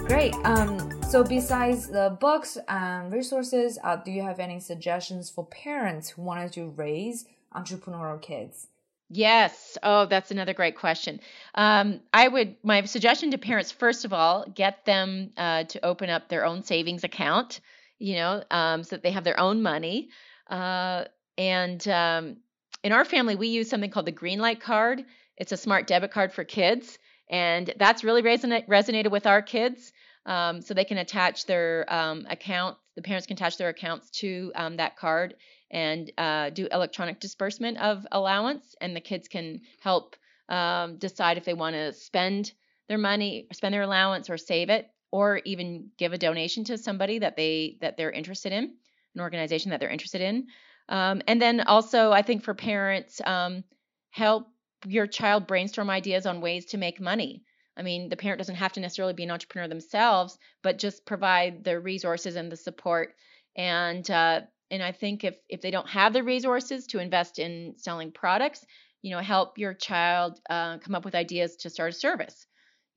Great. 0.08 0.34
Um. 0.44 0.89
So 1.10 1.24
besides 1.24 1.88
the 1.88 2.16
books 2.22 2.56
and 2.68 3.12
resources, 3.12 3.80
uh, 3.84 3.96
do 3.96 4.12
you 4.12 4.22
have 4.22 4.40
any 4.40 4.60
suggestions 4.60 5.28
for 5.28 5.44
parents 5.44 6.12
who 6.12 6.22
wanted 6.22 6.54
to 6.54 6.70
raise 6.70 7.26
entrepreneurial 7.52 8.22
kids? 8.22 8.68
Yes. 9.10 9.76
Oh, 9.82 10.06
that's 10.06 10.30
another 10.30 10.54
great 10.54 10.78
question. 10.78 11.20
Um, 11.56 12.02
I 12.14 12.28
would 12.28 12.58
my 12.62 12.84
suggestion 12.86 13.32
to 13.32 13.40
parents 13.40 13.72
first 13.72 14.06
of 14.06 14.14
all 14.14 14.46
get 14.54 14.86
them 14.86 15.32
uh, 15.36 15.64
to 15.64 15.84
open 15.84 16.12
up 16.12 16.30
their 16.30 16.46
own 16.46 16.62
savings 16.62 17.04
account. 17.04 17.60
You 17.98 18.14
know, 18.14 18.44
um, 18.52 18.84
so 18.84 18.96
that 18.96 19.02
they 19.02 19.12
have 19.12 19.24
their 19.24 19.40
own 19.40 19.64
money. 19.64 20.10
Uh, 20.48 21.06
and 21.40 21.86
um, 21.88 22.38
in 22.84 22.92
our 22.92 23.04
family, 23.04 23.36
we 23.36 23.48
use 23.48 23.68
something 23.68 23.90
called 23.90 24.06
the 24.06 24.12
Greenlight 24.12 24.62
card. 24.62 25.04
It's 25.38 25.52
a 25.52 25.58
smart 25.58 25.88
debit 25.88 26.12
card 26.12 26.34
for 26.34 26.44
kids, 26.44 27.00
and 27.32 27.74
that's 27.78 28.04
really 28.04 28.22
resonate, 28.22 28.68
resonated 28.68 29.10
with 29.10 29.26
our 29.26 29.42
kids. 29.42 29.92
Um, 30.26 30.62
so 30.62 30.74
they 30.74 30.86
can 30.86 30.98
attach 30.98 31.46
their 31.46 31.86
um. 31.92 32.28
The 32.30 33.04
parents 33.04 33.28
can 33.28 33.36
attach 33.36 33.58
their 33.58 33.70
accounts 33.70 34.10
to 34.20 34.52
um, 34.56 34.78
that 34.78 34.98
card 34.98 35.36
and 35.72 36.12
uh, 36.18 36.50
do 36.50 36.68
electronic 36.72 37.20
disbursement 37.20 37.78
of 37.78 38.06
allowance, 38.12 38.76
and 38.82 38.96
the 38.96 39.02
kids 39.02 39.28
can 39.28 39.62
help 39.80 40.16
um, 40.50 40.98
decide 40.98 41.38
if 41.38 41.46
they 41.46 41.54
want 41.54 41.76
to 41.76 41.94
spend 41.94 42.52
their 42.88 42.98
money, 42.98 43.48
spend 43.54 43.74
their 43.74 43.84
allowance, 43.84 44.30
or 44.30 44.38
save 44.38 44.70
it, 44.70 44.90
or 45.12 45.42
even 45.46 45.90
give 45.98 46.12
a 46.12 46.18
donation 46.18 46.64
to 46.66 46.78
somebody 46.78 47.20
that 47.20 47.38
they 47.38 47.78
that 47.82 47.96
they're 47.96 48.12
interested 48.12 48.52
in, 48.52 48.74
an 49.16 49.22
organization 49.22 49.72
that 49.72 49.80
they're 49.80 49.90
interested 49.90 50.22
in. 50.22 50.48
Um, 50.90 51.22
and 51.28 51.42
then 51.42 51.62
also, 51.62 52.12
I 52.12 52.24
think 52.24 52.44
for 52.44 52.54
parents, 52.54 53.22
um, 53.26 53.64
help 54.10 54.48
your 54.86 55.08
child 55.08 55.48
brainstorm 55.48 55.90
ideas 55.90 56.26
on 56.26 56.42
ways 56.42 56.66
to 56.68 56.78
make 56.78 57.00
money. 57.00 57.44
I 57.80 57.82
mean, 57.82 58.10
the 58.10 58.18
parent 58.18 58.40
doesn't 58.40 58.56
have 58.56 58.74
to 58.74 58.82
necessarily 58.82 59.14
be 59.14 59.24
an 59.24 59.32
entrepreneur 59.32 59.70
themselves, 59.70 60.38
but 60.62 60.78
just 60.78 61.06
provide 61.06 61.64
the 61.64 61.80
resources 61.80 62.36
and 62.36 62.52
the 62.52 62.58
support. 62.58 63.16
And 63.56 64.10
uh, 64.12 64.42
and 64.70 64.84
I 64.84 64.92
think 64.92 65.24
if 65.24 65.36
if 65.48 65.62
they 65.62 65.72
don't 65.72 65.90
have 65.90 66.12
the 66.14 66.24
resources 66.24 66.88
to 66.88 67.00
invest 67.00 67.40
in 67.40 67.76
selling 67.78 68.12
products, 68.12 68.66
you 69.02 69.16
know, 69.16 69.22
help 69.22 69.58
your 69.58 69.74
child 69.74 70.40
uh, 70.50 70.78
come 70.80 70.94
up 70.94 71.06
with 71.06 71.16
ideas 71.16 71.56
to 71.58 71.70
start 71.70 71.92
a 71.92 71.96
service. 71.96 72.46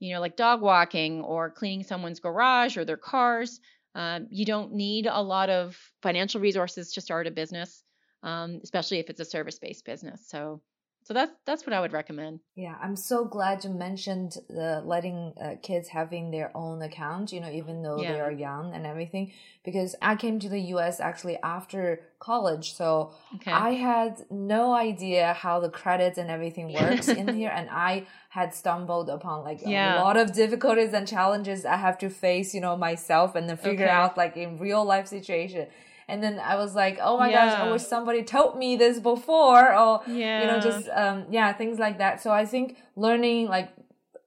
You 0.01 0.15
know, 0.15 0.21
like 0.21 0.37
dog 0.37 0.61
walking 0.61 1.23
or 1.23 1.51
cleaning 1.51 1.85
someone's 1.85 2.19
garage 2.19 2.77
or 2.77 2.85
their 2.85 2.97
cars. 2.97 3.61
Um, 3.95 4.27
you 4.31 4.45
don't 4.45 4.73
need 4.73 5.07
a 5.07 5.23
lot 5.23 5.49
of 5.49 5.79
financial 6.03 6.41
resources 6.41 6.95
to 6.95 7.01
start 7.01 7.29
a 7.29 7.31
business, 7.31 7.85
um, 8.25 8.61
especially 8.65 8.99
if 8.99 9.11
it's 9.11 9.21
a 9.21 9.25
service-based 9.25 9.85
business. 9.85 10.27
So 10.29 10.61
so 11.05 11.15
that's 11.15 11.33
that's 11.45 11.67
what 11.67 11.73
I 11.73 11.81
would 11.81 11.93
recommend. 11.93 12.41
Yeah, 12.55 12.77
I'm 12.83 12.97
so 12.97 13.25
glad 13.25 13.65
you 13.65 13.71
mentioned 13.71 14.37
the 14.49 14.83
letting 14.85 15.33
uh, 15.43 15.55
kids 15.63 15.89
having 15.89 16.31
their 16.31 16.55
own 16.55 16.83
account. 16.83 17.33
You 17.33 17.41
know, 17.41 17.51
even 17.51 17.83
though 17.83 18.03
Yeah. 18.03 18.13
they 18.13 18.21
are 18.21 18.31
young 18.31 18.75
and 18.75 18.87
everything, 18.87 19.33
because 19.65 19.97
I 20.03 20.17
came 20.17 20.39
to 20.41 20.49
the 20.51 20.61
U.S. 20.75 21.01
actually 21.01 21.39
after 21.43 22.01
college, 22.19 22.75
so 22.75 23.15
Okay. 23.37 23.51
I 23.53 23.71
had 23.73 24.27
no 24.31 24.75
idea 24.75 25.33
how 25.33 25.61
the 25.61 25.71
credits 25.71 26.19
and 26.19 26.31
everything 26.31 26.73
works 26.75 27.09
in 27.09 27.35
here, 27.35 27.51
and 27.59 27.69
I 27.71 28.07
had 28.29 28.55
stumbled 28.55 29.09
upon 29.09 29.45
like 29.45 29.61
Yeah. 29.63 29.97
a 29.97 30.01
lot 30.03 30.17
of 30.19 30.33
difficulties 30.35 30.93
and 30.93 31.09
challenges 31.09 31.65
I 31.65 31.77
have 31.77 31.97
to 31.99 32.11
face, 32.11 32.53
you 32.55 32.61
know, 32.61 32.77
myself, 32.77 33.35
and 33.35 33.49
then 33.49 33.57
figure 33.57 33.87
Okay. 33.87 33.91
out 34.01 34.17
like 34.19 34.37
in 34.37 34.59
real 34.59 34.85
life 34.85 35.07
situation. 35.09 35.69
And 36.13 36.23
then 36.23 36.39
I 36.39 36.55
was 36.57 36.73
like, 36.83 36.97
oh 37.01 37.17
my 37.17 37.31
gosh, 37.37 37.55
I 37.63 37.65
wish 37.73 37.85
somebody 37.95 38.23
told 38.23 38.59
me 38.59 38.77
this 38.77 39.01
before, 39.13 39.65
or 39.83 40.03
you 40.41 40.47
know, 40.47 40.59
just 40.61 40.85
um, 41.03 41.25
yeah, 41.31 41.49
things 41.61 41.79
like 41.79 41.97
that. 42.05 42.15
So 42.25 42.31
I 42.31 42.45
think 42.45 42.67
learning 42.97 43.49
like 43.57 43.69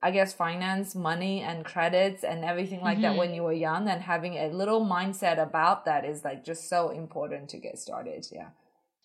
I 0.02 0.10
guess 0.18 0.34
finance, 0.34 0.96
money, 0.96 1.36
and 1.50 1.64
credits 1.74 2.24
and 2.24 2.44
everything 2.52 2.82
like 2.90 3.02
that 3.02 3.14
Mhm. 3.14 3.18
when 3.22 3.32
you 3.36 3.44
were 3.48 3.58
young, 3.70 3.84
and 3.88 4.02
having 4.02 4.34
a 4.36 4.48
little 4.62 4.82
mindset 4.98 5.38
about 5.50 5.86
that 5.86 6.06
is 6.12 6.24
like 6.30 6.44
just 6.52 6.70
so 6.70 6.90
important 6.90 7.50
to 7.50 7.58
get 7.58 7.78
started. 7.86 8.22
Yeah. 8.32 8.50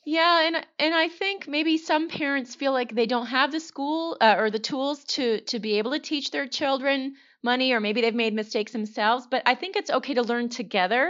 Yeah, 0.07 0.47
and 0.47 0.57
and 0.79 0.95
I 0.95 1.09
think 1.09 1.47
maybe 1.57 1.77
some 1.77 2.09
parents 2.09 2.55
feel 2.55 2.73
like 2.73 2.95
they 2.95 3.07
don't 3.07 3.27
have 3.27 3.53
the 3.53 3.61
school 3.61 4.17
uh, 4.21 4.37
or 4.39 4.51
the 4.51 4.59
tools 4.71 5.05
to 5.17 5.25
to 5.53 5.59
be 5.67 5.73
able 5.79 5.93
to 5.93 5.99
teach 6.13 6.31
their 6.31 6.47
children 6.47 7.15
money, 7.43 7.73
or 7.73 7.81
maybe 7.81 8.01
they've 8.01 8.15
made 8.25 8.35
mistakes 8.35 8.73
themselves. 8.73 9.27
But 9.31 9.43
I 9.45 9.55
think 9.55 9.77
it's 9.77 9.91
okay 9.99 10.15
to 10.15 10.23
learn 10.23 10.49
together 10.49 11.07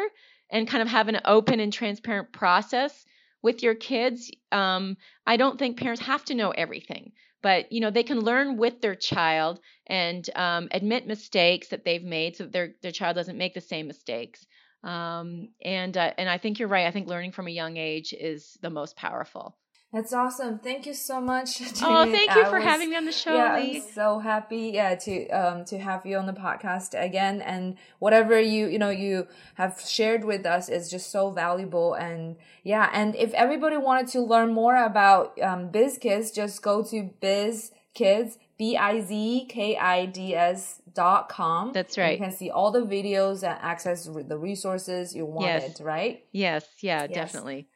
and 0.51 0.69
kind 0.69 0.83
of 0.83 0.89
have 0.89 1.09
an 1.09 1.21
open 1.25 1.61
and 1.61 1.73
transparent 1.73 2.33
process 2.33 3.05
with 3.43 3.63
your 3.63 3.75
kids. 3.75 4.31
Um, 4.53 4.97
I 5.27 5.37
don't 5.37 5.59
think 5.59 5.79
parents 5.79 6.03
have 6.03 6.25
to 6.27 6.35
know 6.35 6.51
everything, 6.51 7.13
but 7.43 7.73
you 7.73 7.81
know 7.81 7.91
they 7.91 8.03
can 8.03 8.21
learn 8.21 8.57
with 8.57 8.81
their 8.81 8.95
child 8.95 9.61
and 9.87 10.29
um, 10.37 10.69
admit 10.73 11.07
mistakes 11.07 11.69
that 11.69 11.85
they've 11.85 12.03
made, 12.05 12.37
so 12.37 12.47
their 12.47 12.75
their 12.83 12.93
child 12.93 13.17
doesn't 13.17 13.39
make 13.39 13.55
the 13.55 13.61
same 13.61 13.87
mistakes. 13.87 14.47
Um, 14.83 15.49
and 15.63 15.97
uh, 15.97 16.13
and 16.19 16.29
I 16.29 16.39
think 16.39 16.59
you're 16.59 16.69
right. 16.69 16.87
I 16.87 16.91
think 16.91 17.09
learning 17.09 17.33
from 17.33 17.47
a 17.47 17.51
young 17.53 17.77
age 17.77 18.13
is 18.13 18.59
the 18.63 18.71
most 18.71 18.97
powerful. 18.97 19.57
That's 19.93 20.13
awesome. 20.13 20.61
Thank 20.61 20.87
you 20.87 20.95
so 20.95 21.21
much. 21.21 21.61
Oh, 21.83 22.05
thank 22.05 22.33
you 22.35 22.43
I 22.43 22.45
for 22.49 22.59
was- 22.59 22.65
having 22.65 22.91
me 22.91 22.97
on 22.97 23.07
the 23.07 23.13
show, 23.13 23.35
yeah, 23.35 23.57
Lee. 23.57 23.77
I'm 23.79 23.83
so 23.93 24.19
happy, 24.21 24.71
yeah, 24.75 24.95
to 24.95 25.29
um 25.31 25.65
to 25.65 25.79
have 25.79 26.07
you 26.07 26.17
on 26.17 26.27
the 26.27 26.33
podcast 26.33 26.91
again. 26.95 27.43
And 27.43 27.77
whatever 27.99 28.39
you 28.41 28.69
you 28.69 28.79
know 28.79 28.91
you 28.91 29.27
have 29.55 29.81
shared 29.81 30.25
with 30.25 30.47
us 30.47 30.69
is 30.69 30.91
just 30.91 31.11
so 31.11 31.31
valuable. 31.31 31.95
And 31.95 32.37
yeah, 32.63 32.89
and 32.93 33.17
if 33.17 33.33
everybody 33.35 33.77
wanted 33.79 34.07
to 34.13 34.21
learn 34.21 34.53
more 34.53 34.77
about 34.77 35.37
um, 35.43 35.71
BizKids, 35.71 36.33
just 36.35 36.63
go 36.63 36.85
to 36.85 37.11
BizKids 37.21 38.39
B 38.59 38.77
I 38.77 39.01
Z 39.01 39.47
K 39.49 39.77
I 39.77 40.07
D 40.07 40.37
S 40.37 40.81
dot 40.95 41.29
com. 41.29 41.73
That's 41.73 41.97
And 41.97 42.05
right. 42.05 42.19
You 42.19 42.25
can 42.27 42.33
see 42.33 42.51
all 42.51 42.71
the 42.71 42.83
videos 42.83 43.43
and 43.43 43.59
access 43.61 44.05
the 44.05 44.39
resources 44.39 45.15
you 45.17 45.25
wanted, 45.27 45.63
Yes. 45.63 45.81
right? 45.81 46.25
Yes, 46.31 46.65
yeah, 46.81 47.03
Yes. 47.09 47.15
definitely. 47.15 47.69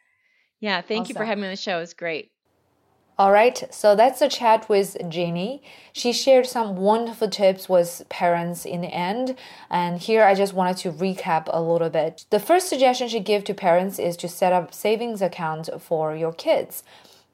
Yeah, 0.64 0.80
thank 0.80 1.10
you 1.10 1.14
for 1.14 1.26
having 1.26 1.42
me 1.42 1.48
on 1.48 1.52
the 1.52 1.58
show. 1.58 1.80
It's 1.80 1.92
great. 1.92 2.30
All 3.18 3.30
right, 3.30 3.62
so 3.70 3.94
that's 3.94 4.22
a 4.22 4.30
chat 4.30 4.66
with 4.66 4.96
Jeannie. 5.10 5.62
She 5.92 6.10
shared 6.10 6.46
some 6.46 6.76
wonderful 6.76 7.28
tips 7.28 7.68
with 7.68 8.02
parents 8.08 8.64
in 8.64 8.80
the 8.80 8.88
end, 8.88 9.36
and 9.70 10.00
here 10.00 10.24
I 10.24 10.34
just 10.34 10.54
wanted 10.54 10.78
to 10.78 10.90
recap 10.90 11.48
a 11.48 11.60
little 11.60 11.90
bit. 11.90 12.24
The 12.30 12.40
first 12.40 12.70
suggestion 12.70 13.08
she 13.08 13.20
gave 13.20 13.44
to 13.44 13.52
parents 13.52 13.98
is 13.98 14.16
to 14.16 14.26
set 14.26 14.54
up 14.54 14.72
savings 14.72 15.20
accounts 15.20 15.68
for 15.80 16.16
your 16.16 16.32
kids. 16.32 16.82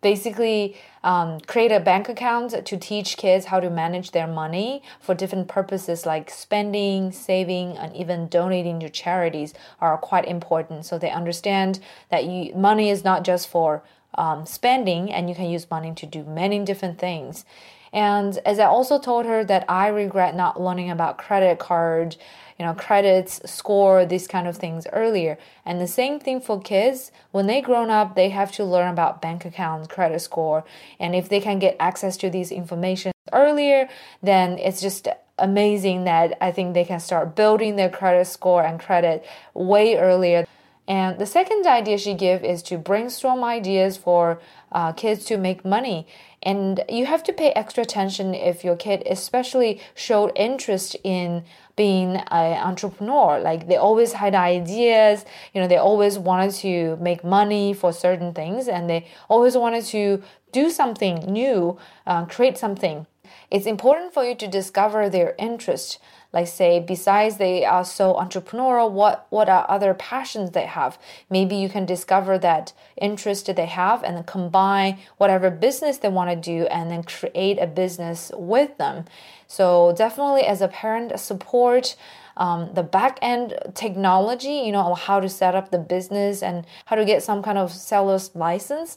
Basically, 0.02 0.76
um, 1.04 1.40
create 1.40 1.72
a 1.72 1.80
bank 1.80 2.08
account 2.08 2.64
to 2.64 2.76
teach 2.76 3.16
kids 3.16 3.46
how 3.46 3.60
to 3.60 3.68
manage 3.68 4.12
their 4.12 4.26
money 4.26 4.82
for 5.00 5.14
different 5.14 5.46
purposes 5.46 6.06
like 6.06 6.30
spending, 6.30 7.12
saving, 7.12 7.76
and 7.76 7.94
even 7.94 8.28
donating 8.28 8.80
to 8.80 8.88
charities 8.88 9.52
are 9.80 9.98
quite 9.98 10.26
important. 10.26 10.86
So 10.86 10.98
they 10.98 11.10
understand 11.10 11.80
that 12.08 12.24
you, 12.24 12.54
money 12.54 12.88
is 12.88 13.04
not 13.04 13.24
just 13.24 13.48
for 13.48 13.82
um, 14.14 14.46
spending 14.46 15.12
and 15.12 15.28
you 15.28 15.34
can 15.34 15.50
use 15.50 15.70
money 15.70 15.92
to 15.94 16.06
do 16.06 16.24
many 16.24 16.64
different 16.64 16.98
things. 16.98 17.44
And 17.92 18.38
as 18.46 18.58
I 18.58 18.64
also 18.64 18.98
told 18.98 19.26
her 19.26 19.44
that 19.44 19.64
I 19.68 19.88
regret 19.88 20.36
not 20.36 20.60
learning 20.60 20.90
about 20.90 21.18
credit 21.18 21.58
card, 21.58 22.16
you 22.60 22.66
know, 22.66 22.74
credits, 22.74 23.40
score, 23.50 24.04
these 24.04 24.28
kind 24.28 24.46
of 24.46 24.58
things 24.58 24.86
earlier. 24.92 25.38
And 25.64 25.80
the 25.80 25.86
same 25.86 26.20
thing 26.20 26.42
for 26.42 26.60
kids. 26.60 27.10
When 27.30 27.46
they 27.46 27.62
grown 27.62 27.88
up, 27.88 28.14
they 28.14 28.28
have 28.28 28.52
to 28.52 28.64
learn 28.66 28.92
about 28.92 29.22
bank 29.22 29.46
accounts, 29.46 29.88
credit 29.88 30.20
score. 30.20 30.62
And 30.98 31.14
if 31.14 31.26
they 31.30 31.40
can 31.40 31.58
get 31.58 31.74
access 31.80 32.18
to 32.18 32.28
these 32.28 32.52
information 32.52 33.12
earlier, 33.32 33.88
then 34.22 34.58
it's 34.58 34.82
just 34.82 35.08
amazing 35.38 36.04
that 36.04 36.36
I 36.38 36.52
think 36.52 36.74
they 36.74 36.84
can 36.84 37.00
start 37.00 37.34
building 37.34 37.76
their 37.76 37.88
credit 37.88 38.26
score 38.26 38.62
and 38.62 38.78
credit 38.78 39.24
way 39.54 39.96
earlier. 39.96 40.46
And 40.86 41.18
the 41.18 41.24
second 41.24 41.66
idea 41.66 41.96
she 41.96 42.12
gave 42.12 42.44
is 42.44 42.62
to 42.64 42.76
brainstorm 42.76 43.42
ideas 43.42 43.96
for 43.96 44.38
uh, 44.70 44.92
kids 44.92 45.24
to 45.26 45.38
make 45.38 45.64
money. 45.64 46.06
And 46.42 46.82
you 46.88 47.06
have 47.06 47.22
to 47.24 47.32
pay 47.32 47.52
extra 47.52 47.84
attention 47.84 48.34
if 48.34 48.64
your 48.64 48.76
kid 48.76 49.02
especially 49.06 49.80
showed 49.94 50.32
interest 50.34 50.96
in 51.04 51.44
being 51.80 52.16
an 52.16 52.58
entrepreneur. 52.70 53.40
Like 53.40 53.66
they 53.66 53.76
always 53.76 54.12
had 54.12 54.34
ideas, 54.34 55.24
you 55.54 55.62
know, 55.62 55.66
they 55.66 55.78
always 55.78 56.18
wanted 56.18 56.52
to 56.66 56.98
make 57.00 57.24
money 57.24 57.72
for 57.72 57.90
certain 57.90 58.34
things 58.34 58.68
and 58.68 58.82
they 58.90 59.06
always 59.30 59.56
wanted 59.56 59.84
to 59.96 60.22
do 60.52 60.68
something 60.68 61.16
new, 61.40 61.78
uh, 62.06 62.26
create 62.26 62.58
something. 62.58 63.06
It's 63.50 63.66
important 63.66 64.14
for 64.14 64.24
you 64.24 64.34
to 64.36 64.48
discover 64.48 65.08
their 65.08 65.34
interest 65.38 65.98
like 66.32 66.46
say 66.46 66.78
besides 66.78 67.38
they 67.38 67.64
are 67.64 67.84
so 67.84 68.14
entrepreneurial 68.14 68.90
what 68.90 69.26
what 69.30 69.48
are 69.48 69.66
other 69.68 69.94
passions 69.94 70.50
they 70.50 70.66
have? 70.66 70.98
Maybe 71.28 71.56
you 71.56 71.68
can 71.68 71.86
discover 71.86 72.38
that 72.38 72.72
interest 72.96 73.46
that 73.46 73.56
they 73.56 73.66
have 73.66 74.04
and 74.04 74.16
then 74.16 74.24
combine 74.24 74.98
whatever 75.16 75.50
business 75.50 75.98
they 75.98 76.08
want 76.08 76.30
to 76.30 76.36
do 76.36 76.66
and 76.66 76.90
then 76.90 77.02
create 77.02 77.58
a 77.58 77.66
business 77.66 78.30
with 78.36 78.76
them. 78.78 79.06
So 79.48 79.92
definitely 79.96 80.42
as 80.42 80.60
a 80.60 80.68
parent 80.68 81.18
support 81.18 81.96
um, 82.36 82.70
the 82.74 82.84
back 82.84 83.18
end 83.20 83.54
technology 83.74 84.62
you 84.64 84.72
know 84.72 84.94
how 84.94 85.18
to 85.18 85.28
set 85.28 85.56
up 85.56 85.70
the 85.70 85.78
business 85.78 86.42
and 86.42 86.64
how 86.84 86.94
to 86.94 87.04
get 87.04 87.24
some 87.24 87.42
kind 87.42 87.58
of 87.58 87.72
seller's 87.72 88.34
license 88.36 88.96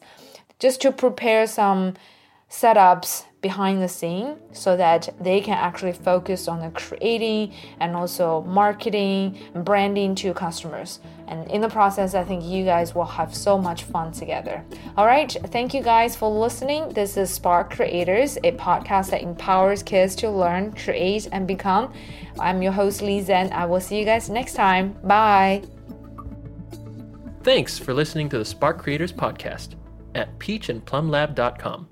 just 0.60 0.82
to 0.82 0.92
prepare 0.92 1.48
some 1.48 1.96
setups 2.54 3.26
behind 3.42 3.82
the 3.82 3.88
scene 3.88 4.38
so 4.52 4.78
that 4.78 5.10
they 5.20 5.42
can 5.42 5.56
actually 5.56 5.92
focus 5.92 6.48
on 6.48 6.60
the 6.62 6.70
creating 6.70 7.52
and 7.80 7.96
also 7.96 8.42
marketing 8.44 9.36
and 9.56 9.66
branding 9.66 10.14
to 10.14 10.34
customers. 10.36 11.00
And 11.28 11.50
in 11.50 11.62
the 11.62 11.68
process, 11.68 12.14
I 12.14 12.24
think 12.24 12.44
you 12.44 12.64
guys 12.64 12.94
will 12.94 13.06
have 13.06 13.34
so 13.36 13.58
much 13.58 13.84
fun 13.84 14.12
together. 14.12 14.64
All 14.96 15.08
right, 15.08 15.36
thank 15.48 15.74
you 15.74 15.82
guys 15.82 16.16
for 16.16 16.30
listening. 16.30 16.90
This 16.90 17.18
is 17.18 17.32
Spark 17.32 17.72
Creators, 17.72 18.38
a 18.44 18.52
podcast 18.52 19.10
that 19.10 19.24
empowers 19.24 19.82
kids 19.82 20.16
to 20.18 20.30
learn, 20.30 20.74
create, 20.74 21.28
and 21.32 21.48
become. 21.48 21.92
I'm 22.40 22.62
your 22.62 22.72
host, 22.72 23.02
Lee 23.02 23.22
Zen. 23.22 23.52
I 23.52 23.66
will 23.66 23.82
see 23.82 23.98
you 23.98 24.06
guys 24.06 24.30
next 24.30 24.54
time. 24.54 24.96
Bye. 25.04 25.64
Thanks 27.42 27.80
for 27.80 27.94
listening 27.96 28.30
to 28.30 28.38
the 28.38 28.46
Spark 28.46 28.78
Creators 28.78 29.12
Podcast 29.12 29.76
at 30.16 30.38
peachandplumlab.com. 30.40 31.88